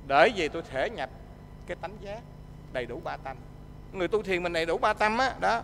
[0.06, 1.10] Để gì tôi thể nhập
[1.66, 2.20] cái tánh giác
[2.72, 3.36] đầy đủ ba tâm.
[3.92, 5.62] Người tu thiền mình đầy đủ ba tâm á đó.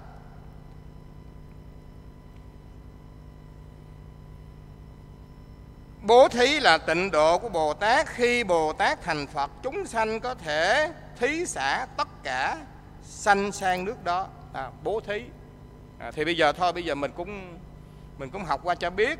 [6.02, 8.06] Bố thí là tịnh độ của Bồ Tát.
[8.06, 12.58] Khi Bồ Tát thành Phật Chúng sanh có thể thí xả tất cả
[13.02, 14.28] Sanh sang nước đó.
[14.52, 15.22] À, Bố thí.
[15.98, 17.58] À, Thì bây giờ thôi bây giờ mình cũng
[18.18, 19.18] mình cũng học qua cho biết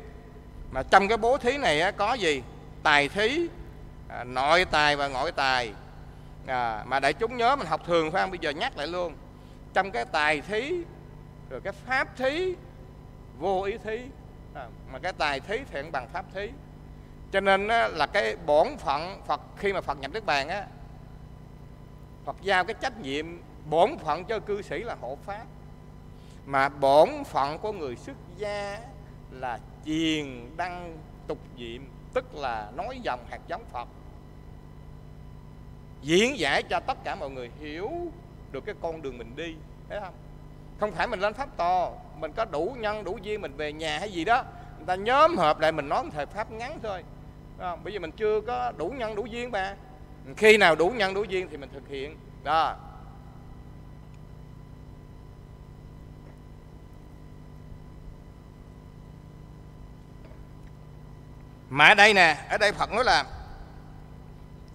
[0.71, 2.43] Mà trong cái bố thí này có gì?
[2.83, 3.47] Tài thí
[4.09, 5.73] à, Nội tài và ngoại tài.
[6.47, 8.31] À, Mà đại chúng nhớ mình học thường phải không?
[8.31, 9.13] Bây giờ nhắc lại luôn.
[9.73, 10.83] Trong cái tài thí
[11.49, 12.55] Rồi cái pháp thí
[13.39, 14.01] Vô ý thí
[14.53, 16.49] à, Mà cái tài thí thì bằng pháp thí.
[17.31, 20.65] Cho nên là cái bổn phận Phật khi mà Phật nhập nước Bàn á
[22.25, 23.25] Phật giao cái trách nhiệm
[23.69, 25.45] bổn phận cho cư sĩ là hộ pháp.
[26.45, 28.79] Mà bổn phận của người xuất gia
[29.39, 31.81] là truyền đăng tục diệm
[32.13, 33.87] tức là nói dòng hạt giống Phật.
[36.01, 37.91] Diễn giải cho tất cả mọi người hiểu
[38.51, 39.55] được cái con đường mình đi,
[39.89, 40.13] thấy không?
[40.79, 43.99] Không phải mình lên pháp to mình có đủ nhân, đủ duyên mình về nhà
[43.99, 44.43] hay gì đó,
[44.77, 47.03] người ta nhóm hợp lại mình nói một thời pháp ngắn thôi
[47.59, 47.79] không?
[47.83, 49.75] bởi vì mình chưa có đủ nhân, đủ duyên mà.
[50.37, 52.17] Khi nào đủ nhân, đủ duyên thì mình thực hiện.
[52.43, 52.75] Đó.
[61.69, 63.25] Mà ở đây nè, ở đây phật nói là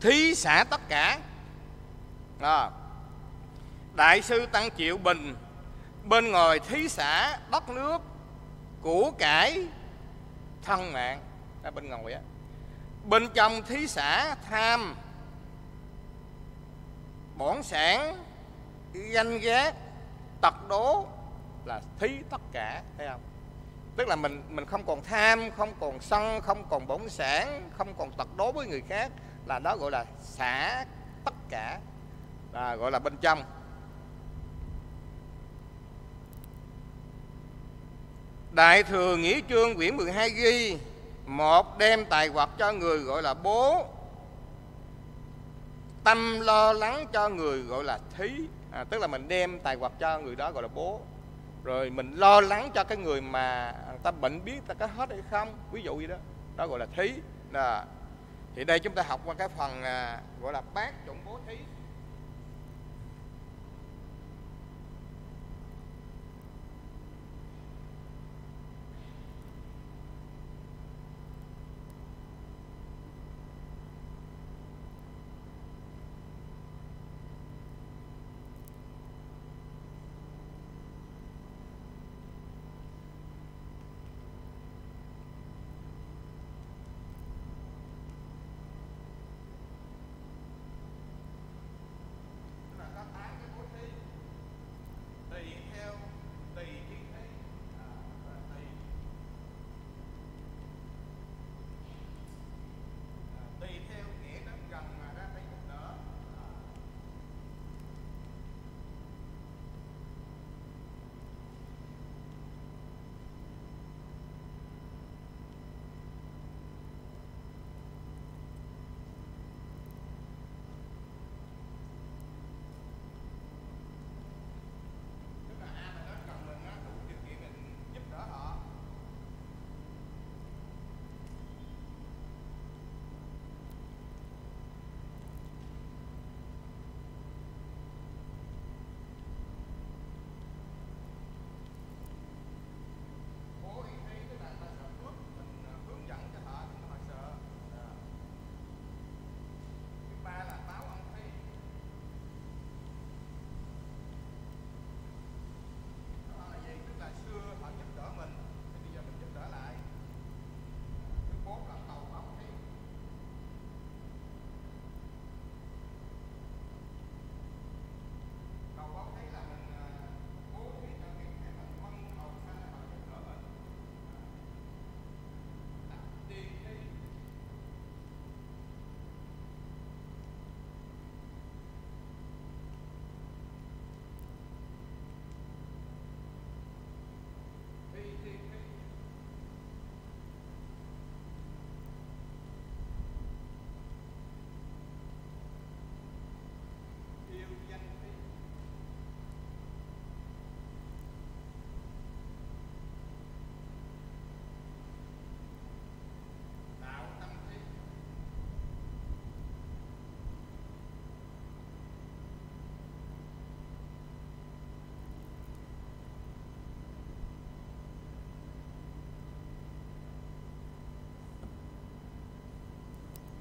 [0.01, 1.19] thí xả tất cả.
[2.41, 2.71] Đó.
[3.95, 5.35] đại sư tăng triệu bình,
[6.05, 7.99] bên ngoài thí xả đất nước
[8.83, 9.67] của cải
[10.63, 11.21] thân mạng.
[11.63, 12.21] Ở bên ngồi á.
[13.09, 14.97] Bên trong thí xã tham,
[17.37, 18.25] bổn sản,
[18.93, 19.73] danh ghét
[20.41, 21.07] tật đố
[21.65, 23.21] là thí tất cả, thấy không?
[23.97, 27.95] Tức là mình mình không còn tham không còn sân không còn bổn sản không
[27.99, 29.13] còn tật đố với người khác
[29.47, 30.85] là đó gọi là xả
[31.25, 31.79] tất cả
[32.53, 33.43] là gọi là bên trong.
[38.53, 40.79] Đại thừa Nghĩa Chương quyển 12 ghi
[41.27, 43.87] Một đem tài vật cho người gọi là bố
[46.05, 48.31] Tâm lo lắng cho người gọi là thí.
[48.73, 51.01] À, Tức là mình đem tài vật cho người đó gọi là bố.
[51.65, 55.23] Rồi mình lo lắng cho cái người mà ta bệnh biết ta có hết hay
[55.31, 56.17] không, Ví dụ gì đó.
[56.57, 57.13] Đó gọi là thí.
[57.53, 57.85] Là
[58.57, 61.57] Thì đây chúng ta học qua cái phần à, gọi là bát chủng bố thí.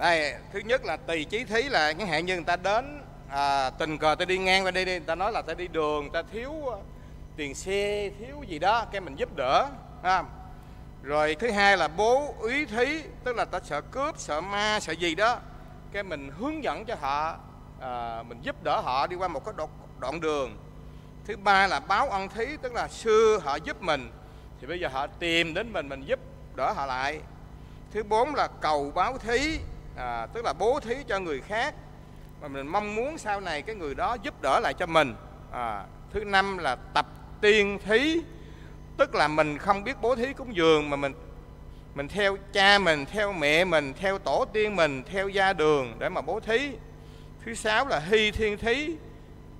[0.03, 3.69] Đây thứ nhất là tùy chí thí là cái hạn như người ta đến à,
[3.69, 6.09] tình cờ ta đi ngang qua đi đi người ta nói là ta đi đường
[6.09, 6.79] ta thiếu ờ,
[7.35, 9.67] tiền xe thiếu gì đó cái mình giúp đỡ
[10.03, 10.23] ha.
[11.03, 14.93] Rồi thứ hai là bố ý thí tức là ta sợ cướp sợ ma sợ
[14.93, 15.39] gì đó
[15.91, 17.35] cái mình hướng dẫn cho họ
[17.81, 19.53] à, mình giúp đỡ họ đi qua một cái
[19.99, 20.57] đoạn đường.
[21.25, 24.11] Thứ ba là báo ân thí tức là xưa họ giúp mình
[24.61, 26.19] thì bây giờ họ tìm đến mình mình giúp
[26.55, 27.19] đỡ họ lại.
[27.91, 29.59] Thứ bốn là cầu báo thí
[29.97, 31.75] à, tức là bố thí cho người khác.
[32.41, 35.15] Mà mình mong muốn sau này cái người đó giúp đỡ lại cho mình.
[35.51, 37.05] À, thứ năm là tập
[37.41, 38.21] tiên thí.
[38.97, 41.13] Tức là mình không biết bố thí cúng dường mà mình
[41.95, 46.09] mình theo cha mình theo mẹ mình theo tổ tiên mình theo gia đường để
[46.09, 46.71] mà bố thí.
[47.45, 48.95] Thứ sáu là hy thiên thí.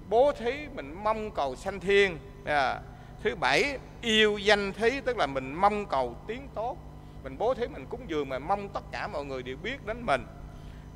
[0.10, 2.18] Bố thí mình mong cầu sanh thiên.
[2.46, 2.80] À,
[3.24, 5.02] thứ bảy yêu danh thí.
[5.02, 6.78] Tức là mình mong cầu tiếng tốt
[7.24, 10.06] mình bố thí mình cúng dường mà mong tất cả mọi người đều biết đến
[10.06, 10.26] mình.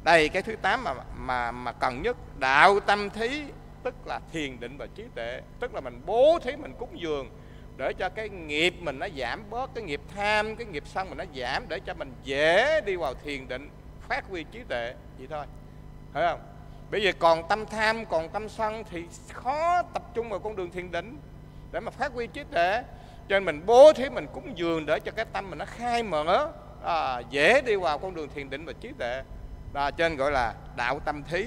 [0.03, 3.43] Đây, cái thứ tám mà mà mà cần nhất, đạo tâm thí,
[3.84, 5.41] tức là thiền định và trí tuệ.
[5.59, 7.30] Tức là mình bố thí mình cúng dường
[7.78, 11.17] để cho cái nghiệp mình nó giảm bớt, cái nghiệp tham, cái nghiệp sân mình
[11.17, 13.69] nó giảm để cho mình dễ đi vào thiền định,
[14.07, 14.93] phát huy trí tuệ.
[15.17, 15.45] Vậy thôi.
[16.13, 16.39] Thấy không?
[16.91, 19.03] Bây giờ còn tâm tham, còn tâm sân thì
[19.34, 21.17] khó tập trung vào con đường thiền định
[21.71, 22.84] để mà phát huy trí tuệ
[23.30, 26.03] cho nên mình bố thí mình cúng dường để cho cái tâm mình nó khai
[26.03, 26.51] mở
[26.84, 29.23] à, dễ đi vào con đường thiền định và trí tuệ.
[29.73, 31.45] Đó, cho nên gọi là đạo tâm thí.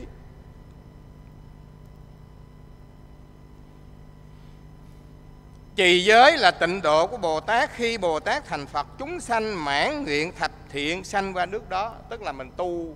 [5.76, 7.70] Trì giới là tịnh độ của bồ tát.
[7.72, 11.94] Khi bồ tát thành phật chúng sanh mãn nguyện thập thiện sanh qua nước đó.
[12.08, 12.94] Tức là mình tu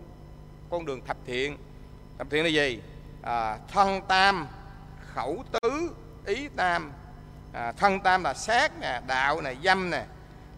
[0.71, 1.57] con đường thập thiện.
[2.19, 2.81] Thập thiện là gì?
[3.23, 4.47] À, thân tam
[5.15, 5.95] khẩu tứ
[6.27, 6.93] ý tam
[7.55, 10.05] à, thân tam là sát nè đạo nè dâm nè.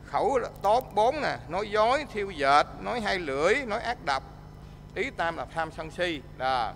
[0.05, 4.22] Khẩu là tốt bốn nè nói dối thiêu dệt nói hai lưỡi nói ác độc.
[4.94, 6.72] Ý tam là tham sân si đó.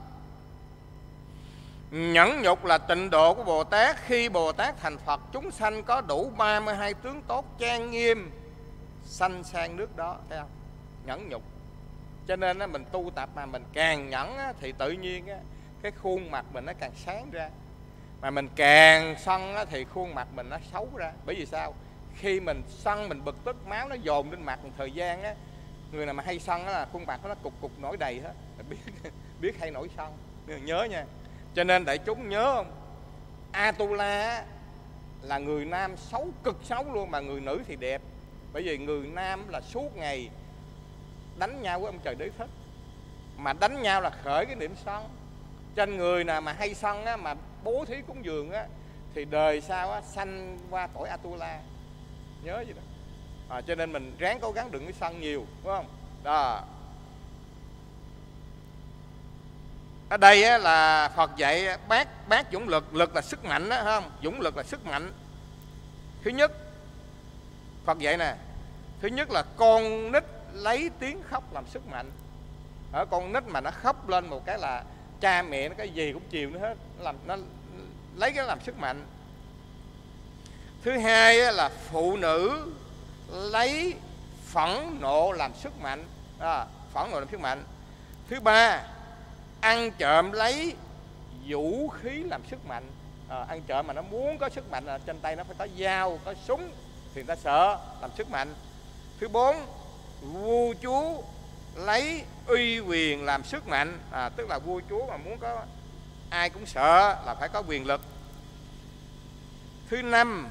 [1.91, 3.97] Nhẫn nhục là tịnh độ của Bồ Tát.
[4.07, 8.31] Khi Bồ Tát thành Phật Chúng sanh có đủ 32 tướng tốt trang nghiêm
[9.05, 10.51] Sanh sang nước đó Thấy không?
[11.07, 11.43] Nhẫn nhục.
[12.29, 15.27] Cho nên mình tu tập mà mình càng nhẫn Thì tự nhiên
[15.83, 17.51] cái khuôn mặt mình nó càng sáng ra.
[18.21, 21.13] Mà mình càng sân á, thì khuôn mặt mình nó xấu ra.
[21.27, 21.75] Bởi vì sao?
[22.17, 25.35] Khi mình sân mình bực tức máu nó dồn lên mặt một thời gian á
[25.93, 28.33] Người nào mà hay sân á là khuôn mặt nó cục cục nổi đầy hết.
[28.71, 28.77] Biết
[29.41, 30.13] biết hay nổi sân
[30.65, 31.05] Nhớ nha.
[31.55, 32.73] Cho nên đại chúng nhớ không?
[33.53, 34.45] Atula
[35.23, 38.03] là người nam xấu cực xấu luôn mà người nữ thì đẹp.
[38.53, 40.31] Bởi vì người nam là suốt ngày
[41.39, 42.49] đánh nhau với ông trời đế thích.
[43.37, 45.05] Mà đánh nhau là khởi cái niệm sân
[45.75, 47.35] trên người nào mà hay sân á, mà
[47.65, 48.67] bố thí cúng dường á
[49.15, 51.61] thì đời sau á, sanh qua cõi Atula.
[52.43, 52.83] Nhớ gì đó.
[53.49, 55.87] À, cho nên mình ráng cố gắng đừng có sân nhiều đúng không?
[56.23, 56.65] Đó.
[60.09, 63.81] Ở đây á, là Phật dạy bác bác dũng lực lực là sức mạnh đó
[63.85, 64.11] không?
[64.23, 65.13] Dũng lực là sức mạnh.
[66.25, 66.53] Thứ nhất
[67.85, 68.35] Phật dạy nè
[69.01, 72.11] thứ nhất là con nít lấy tiếng khóc làm sức mạnh.
[72.93, 74.85] Ở con nít mà nó khóc lên một cái là
[75.21, 76.75] cha mẹ nó cái gì cũng chiều nó hết.
[76.99, 77.37] Nó làm nó
[78.17, 79.07] lấy cái làm sức mạnh.
[80.83, 82.67] Thứ hai là phụ nữ
[83.31, 83.95] lấy
[84.47, 86.05] phẫn nộ làm sức mạnh.
[86.39, 87.65] À, phẫn nộ làm sức mạnh.
[88.29, 88.83] Thứ ba
[89.61, 90.75] ăn trộm lấy
[91.49, 92.85] vũ khí làm sức mạnh.
[93.29, 95.67] À, ăn trộm mà nó muốn có sức mạnh là trên tay nó phải có
[95.79, 96.71] dao có súng
[97.15, 98.55] thì người ta sợ làm sức mạnh.
[99.21, 99.57] Thứ bốn
[100.21, 101.23] vua chúa
[101.75, 105.63] lấy uy quyền làm sức mạnh à, tức là vua chúa mà muốn có
[106.31, 108.01] ai cũng sợ là phải có quyền lực.
[109.89, 110.49] Thứ năm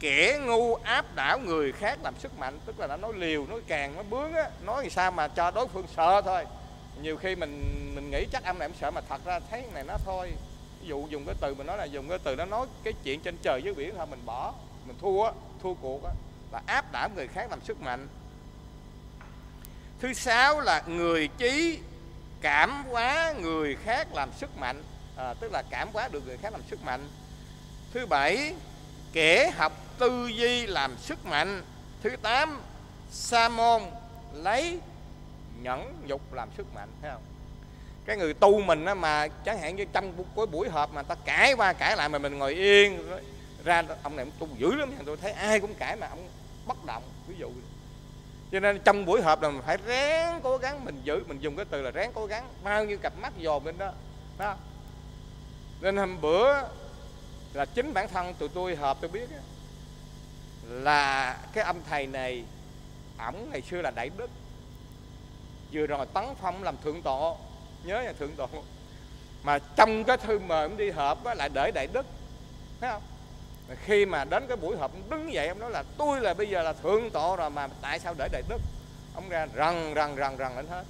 [0.00, 3.60] kẻ ngu áp đảo người khác làm sức mạnh tức là nó nói liều nói
[3.66, 6.44] càng nó bướng á nói sao mà cho đối phương sợ thôi.
[7.02, 7.62] Nhiều khi mình
[7.94, 10.32] mình nghĩ chắc ông này em sợ mà thật ra thấy này nó thôi.
[10.80, 13.20] Ví dụ dùng cái từ mình nói là dùng cái từ nó nói cái chuyện
[13.20, 14.54] trên trời dưới biển thôi mình bỏ
[14.86, 15.30] mình thua
[15.62, 16.12] thua cuộc á
[16.52, 18.08] là áp đảo người khác làm sức mạnh
[20.02, 21.78] thứ sáu là người trí
[22.40, 24.82] cảm hóa người khác làm sức mạnh.
[25.16, 27.08] À, tức là cảm hóa được người khác làm sức mạnh.
[27.94, 28.54] Thứ bảy
[29.12, 31.62] kẻ học tư duy làm sức mạnh.
[32.02, 32.60] Thứ tám
[33.10, 33.82] sa môn
[34.32, 34.78] lấy
[35.62, 37.22] nhẫn nhục làm sức mạnh thấy không?
[38.06, 41.14] Cái người tu mình á mà chẳng hạn như trong cái buổi họp mà ta
[41.14, 43.08] cãi qua cãi lại mà mình ngồi yên
[43.64, 46.28] ra ông này ông tu dữ lắm tôi thấy ai cũng cãi mà ông
[46.66, 47.50] bất động ví dụ
[48.52, 51.56] cho nên trong buổi họp là mình phải ráng cố gắng mình giữ, mình dùng
[51.56, 52.48] cái từ là ráng cố gắng.
[52.64, 53.92] Bao nhiêu cặp mắt dồn lên đó
[54.38, 54.56] đó
[55.80, 56.54] nên hôm bữa
[57.52, 59.28] là chính bản thân tụi tôi họp, tôi biết
[60.68, 62.44] là cái âm thầy này,
[63.18, 64.30] ổng ngày xưa là đại đức.
[65.72, 67.34] Vừa rồi tấn phong làm thượng tọa
[67.84, 68.46] nhớ là thượng tọa
[69.42, 72.06] mà trong cái thư mời ổng đi họp lại để đại đức
[72.80, 73.02] thấy không?
[73.84, 76.62] Khi mà đến cái buổi họp đứng dậy ông nói là tôi là bây giờ
[76.62, 78.60] là thượng tọa rồi mà tại sao để đại đức?
[79.14, 80.84] Ông ra rần rần rần rần lên hết.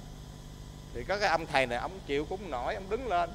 [0.93, 3.29] Thì có cái ông thầy này ông chịu cũng nổi ông đứng lên.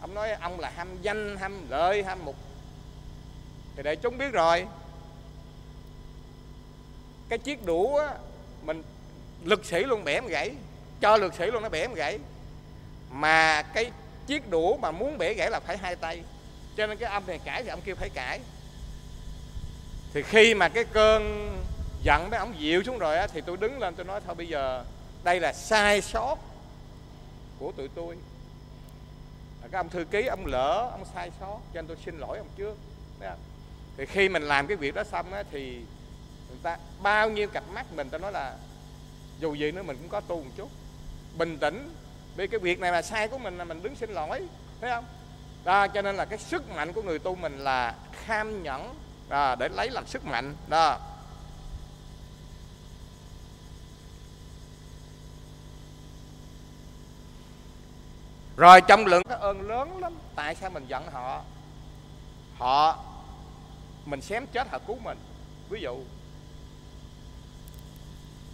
[0.00, 2.36] Ông nói ông là ham danh ham lợi ham mục.
[3.76, 4.66] Thì để chúng biết rồi.
[7.28, 8.14] Cái chiếc đũa á,
[8.62, 8.82] mình
[9.44, 10.50] lực sĩ luôn bẻ gãy
[11.00, 12.18] cho lực sĩ luôn nó bẻ gãy.
[13.10, 13.90] Mà cái
[14.26, 16.22] chiếc đũa mà muốn bẻ gãy là phải hai tay.
[16.76, 18.40] Cho nên cái ông này cãi thì ông kêu phải cãi
[20.14, 21.50] thì khi mà cái cơn
[22.02, 24.48] giận đó ông dịu xuống rồi á, thì tôi đứng lên tôi nói, thôi bây
[24.48, 24.84] giờ,
[25.24, 26.38] đây là sai sót
[27.58, 28.16] của tụi tôi.
[29.62, 32.38] À, Các ông thư ký, ông lỡ, ông sai sót, cho nên tôi xin lỗi
[32.38, 32.76] ông trước.
[33.96, 35.74] Thì khi mình làm cái việc đó xong á, thì
[36.48, 38.56] người ta bao nhiêu cặp mắt mình ta nói là
[39.40, 40.70] dù gì nữa mình cũng có tu một chút.
[41.38, 41.94] Bình tĩnh
[42.36, 44.46] vì cái việc này là sai của mình là mình đứng xin lỗi,
[44.80, 45.04] thấy không?
[45.64, 48.94] Đó, cho nên là cái sức mạnh của người tu mình là kham nhẫn
[49.30, 50.56] đó, để lấy làm sức mạnh.
[50.68, 50.98] Đó.
[58.56, 60.18] Rồi trong lượng cái ơn lớn lắm.
[60.34, 61.42] Tại sao mình giận họ?
[62.58, 62.98] Họ
[64.04, 65.18] mình xém chết họ cứu mình.
[65.68, 66.04] Ví dụ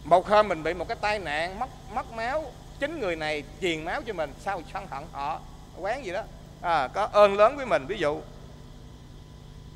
[0.04, 2.44] một hôm mình bị một cái tai nạn mất mất máu
[2.78, 5.40] chính người này truyền máu cho mình sao sân hận họ?
[5.76, 6.22] Quán gì đó.
[6.62, 8.20] À, có ơn lớn với mình ví dụ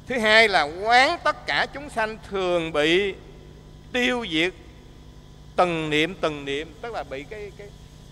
[0.07, 3.15] thứ hai là quán tất cả chúng sanh thường bị
[3.93, 4.53] tiêu diệt
[5.57, 6.75] từng niệm từng niệm.
[6.83, 7.69] Tức là bị cái cái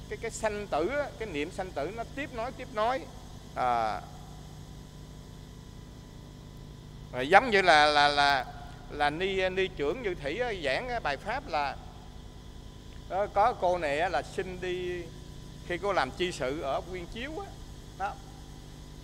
[0.08, 3.00] cái cái sanh tử cái niệm sanh tử nó tiếp nói tiếp nói.
[3.54, 4.00] À,
[7.12, 8.44] rồi giống như là là là
[8.90, 11.76] là ni ni trưởng như thủy giảng bài pháp là
[13.08, 15.02] ờ, có cô này là xin đi
[15.68, 17.32] khi cô làm chi sự ở quyên chiếu
[17.98, 18.12] đó.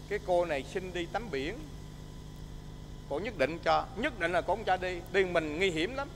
[0.09, 1.59] Cái cô này xin đi tắm biển
[3.09, 4.99] cổ nhất định cho nhất định là cổ không cho đi.
[5.13, 6.09] Đi mình nguy hiểm lắm.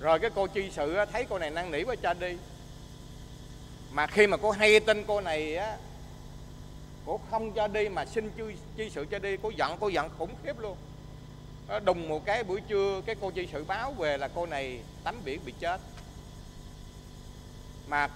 [0.00, 2.36] Rồi cái cô chi sự thấy cô này năn nỉ quá cho đi.
[3.92, 5.76] Mà khi mà cô hay tin cô này á
[7.06, 8.42] cô không cho đi mà xin chi,
[8.76, 10.76] chi sự cho đi cô giận cô giận khủng khiếp luôn.
[11.84, 15.20] Đùng một cái buổi trưa cái cô chi sự báo về là cô này tắm
[15.24, 15.80] biển bị chết.
[17.88, 18.08] Mà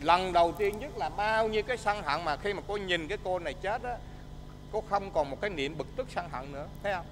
[0.00, 3.08] lần đầu tiên nhất là bao nhiêu cái sân hận mà khi mà cô nhìn
[3.08, 3.96] cái cô này chết á
[4.74, 7.06] cô không còn một cái niệm bực tức sân hận nữa thấy không?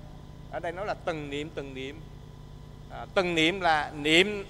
[0.50, 2.00] Ở đây nói là từng niệm từng niệm.
[2.90, 4.46] À, từng niệm là niệm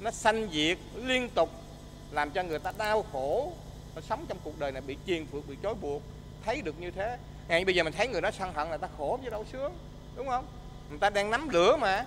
[0.00, 1.50] nó sanh diệt liên tục
[2.10, 3.52] làm cho người ta đau khổ
[3.94, 6.02] nó sống trong cuộc đời này bị chiền phượng bị trói buộc.
[6.44, 8.88] Thấy được như thế ngày bây giờ mình thấy người đó sân hận là ta
[8.98, 9.72] khổ chứ đâu sướng
[10.16, 10.46] đúng không?
[10.90, 12.04] Người ta đang nắm lửa mà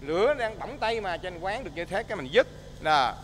[0.00, 2.46] lửa đang bỏng tay mà cho nên quán được như thế cái mình dứt.
[2.80, 3.16] Là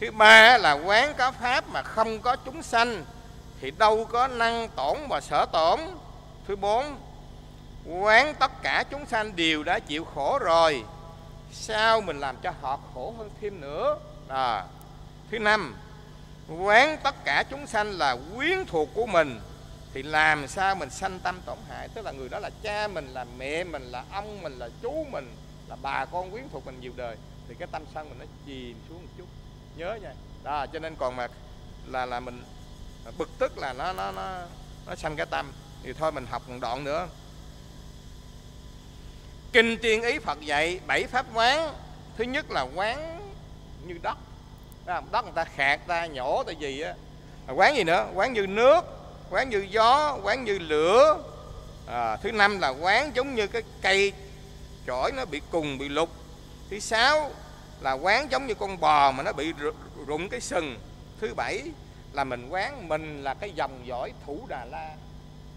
[0.00, 3.04] thứ ba là quán có pháp mà không có chúng sanh
[3.60, 5.80] thì đâu có năng tổn và sở tổn.
[6.46, 6.84] Thứ bốn,
[7.86, 10.84] quán tất cả chúng sanh đều đã chịu khổ rồi.
[11.52, 13.98] Sao mình làm cho họ khổ hơn thêm nữa?
[14.28, 14.64] À.
[15.30, 15.76] thứ năm,
[16.58, 19.40] quán tất cả chúng sanh là quyến thuộc của mình.
[19.94, 21.88] Thì làm sao mình sanh tâm tổn hại?
[21.88, 25.06] Tức là người đó là cha mình, là mẹ mình, là ông mình, là chú
[25.10, 25.36] mình,
[25.68, 27.16] là bà con quyến thuộc mình nhiều đời.
[27.48, 29.26] Thì cái tâm sân mình nó chìm xuống một chút.
[29.76, 30.12] Nhớ nha.
[30.42, 31.28] Đó, cho nên còn mà
[31.86, 32.42] là là mình
[33.18, 34.38] bực tức là nó nó nó
[34.86, 35.52] nó sanh cái tâm.
[35.82, 37.08] Thì thôi mình học một đoạn nữa.
[39.52, 41.74] Kinh tiên ý phật dạy bảy pháp quán.
[42.16, 43.20] Thứ nhất là quán
[43.86, 44.18] như đất.
[44.86, 46.94] Đất người ta khạc ta nhổ ta gì á.
[47.54, 48.08] Quán gì nữa?
[48.14, 48.84] Quán như nước
[49.30, 51.22] quán như gió quán như lửa.
[51.86, 54.12] À, thứ năm là quán giống như cái cây
[54.86, 56.10] chổi nó bị cùng bị lục
[56.70, 57.30] thứ sáu
[57.80, 59.52] là quán giống như con bò mà nó bị
[60.06, 60.78] rụng cái sừng.
[61.20, 61.62] Thứ bảy
[62.12, 64.96] là mình quán mình là cái dòng dõi thủ đà la.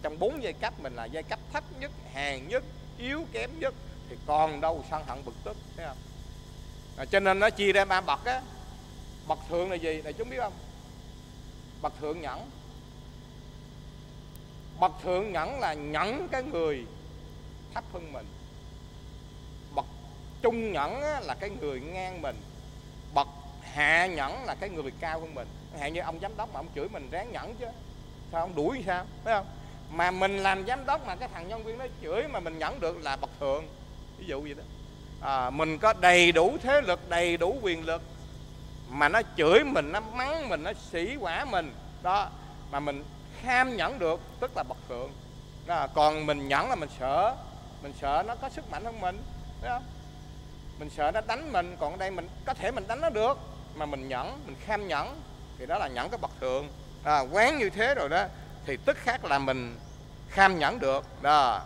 [0.01, 2.63] Trong bốn giai cấp mình là giai cấp thấp nhất hèn nhất
[2.97, 3.73] yếu kém nhất
[4.09, 5.97] thì còn đâu sân hận bực tức thấy không?
[6.97, 8.41] À, cho nên nó chia ra ba bậc á.
[9.27, 10.01] Bậc thượng là gì?
[10.01, 10.53] Là chúng biết không?
[11.81, 12.49] Bậc thượng nhẫn.
[14.79, 16.85] Bậc thượng nhẫn là nhẫn cái người
[17.73, 18.25] thấp hơn mình.
[19.75, 19.85] Bậc
[20.41, 22.41] trung nhẫn là cái người ngang mình.
[23.13, 23.27] Bậc
[23.61, 25.47] hạ nhẫn là cái người cao hơn mình
[25.79, 27.65] hạn như ông giám đốc mà ông chửi mình ráng nhẫn chứ.
[28.31, 29.45] Sao ông đuổi sao phải không?
[29.91, 32.79] Mà mình làm giám đốc mà cái thằng nhân viên nó chửi mà mình nhẫn
[32.79, 33.65] được là bậc thượng.
[34.17, 34.63] Ví dụ vậy đó.
[35.21, 38.01] À, mình có đầy đủ thế lực đầy đủ quyền lực
[38.89, 41.73] mà nó chửi mình nó mắng mình nó sỉ quả mình.
[42.01, 42.29] Đó
[42.71, 43.03] mà mình
[43.41, 45.11] kham nhẫn được tức là bậc thượng.
[45.65, 47.35] Đó, còn mình nhẫn là mình sợ.
[47.83, 49.21] Mình sợ nó có sức mạnh hơn mình
[49.61, 49.83] phải không?
[50.79, 53.37] Mình sợ nó đánh mình còn ở đây mình có thể mình đánh nó được
[53.75, 55.21] mà mình nhẫn mình kham nhẫn
[55.61, 56.67] thì đó là nhẫn cái bậc thượng.
[57.03, 58.23] À, quán như thế rồi đó
[58.65, 59.75] thì tức khác là mình
[60.29, 61.03] kham nhẫn được.
[61.21, 61.61] Đó.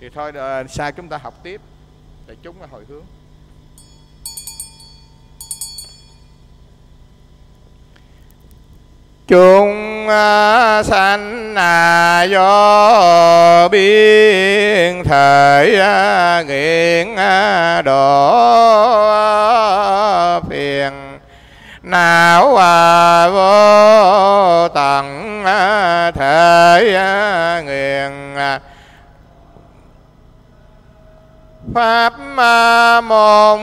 [0.00, 1.60] Thì thôi đợi, sao chúng ta học tiếp.
[2.26, 3.04] Để chúng là hồi hướng.
[9.26, 18.40] Chúng à, sanh à do biên thể à, nghiện à, đổ
[20.50, 21.03] phiền
[21.84, 28.34] não à, vô tận à, thể à, nguyện
[31.74, 32.12] pháp
[33.04, 33.60] môn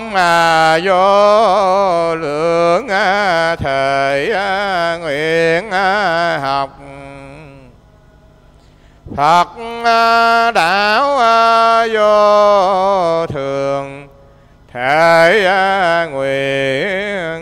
[0.83, 2.87] vô lượng
[3.59, 4.33] thể
[5.01, 5.71] nguyện
[6.41, 6.69] học.
[9.15, 9.47] Phật
[10.53, 11.17] đạo
[11.93, 14.07] vô thường
[14.73, 17.31] thể nguyện.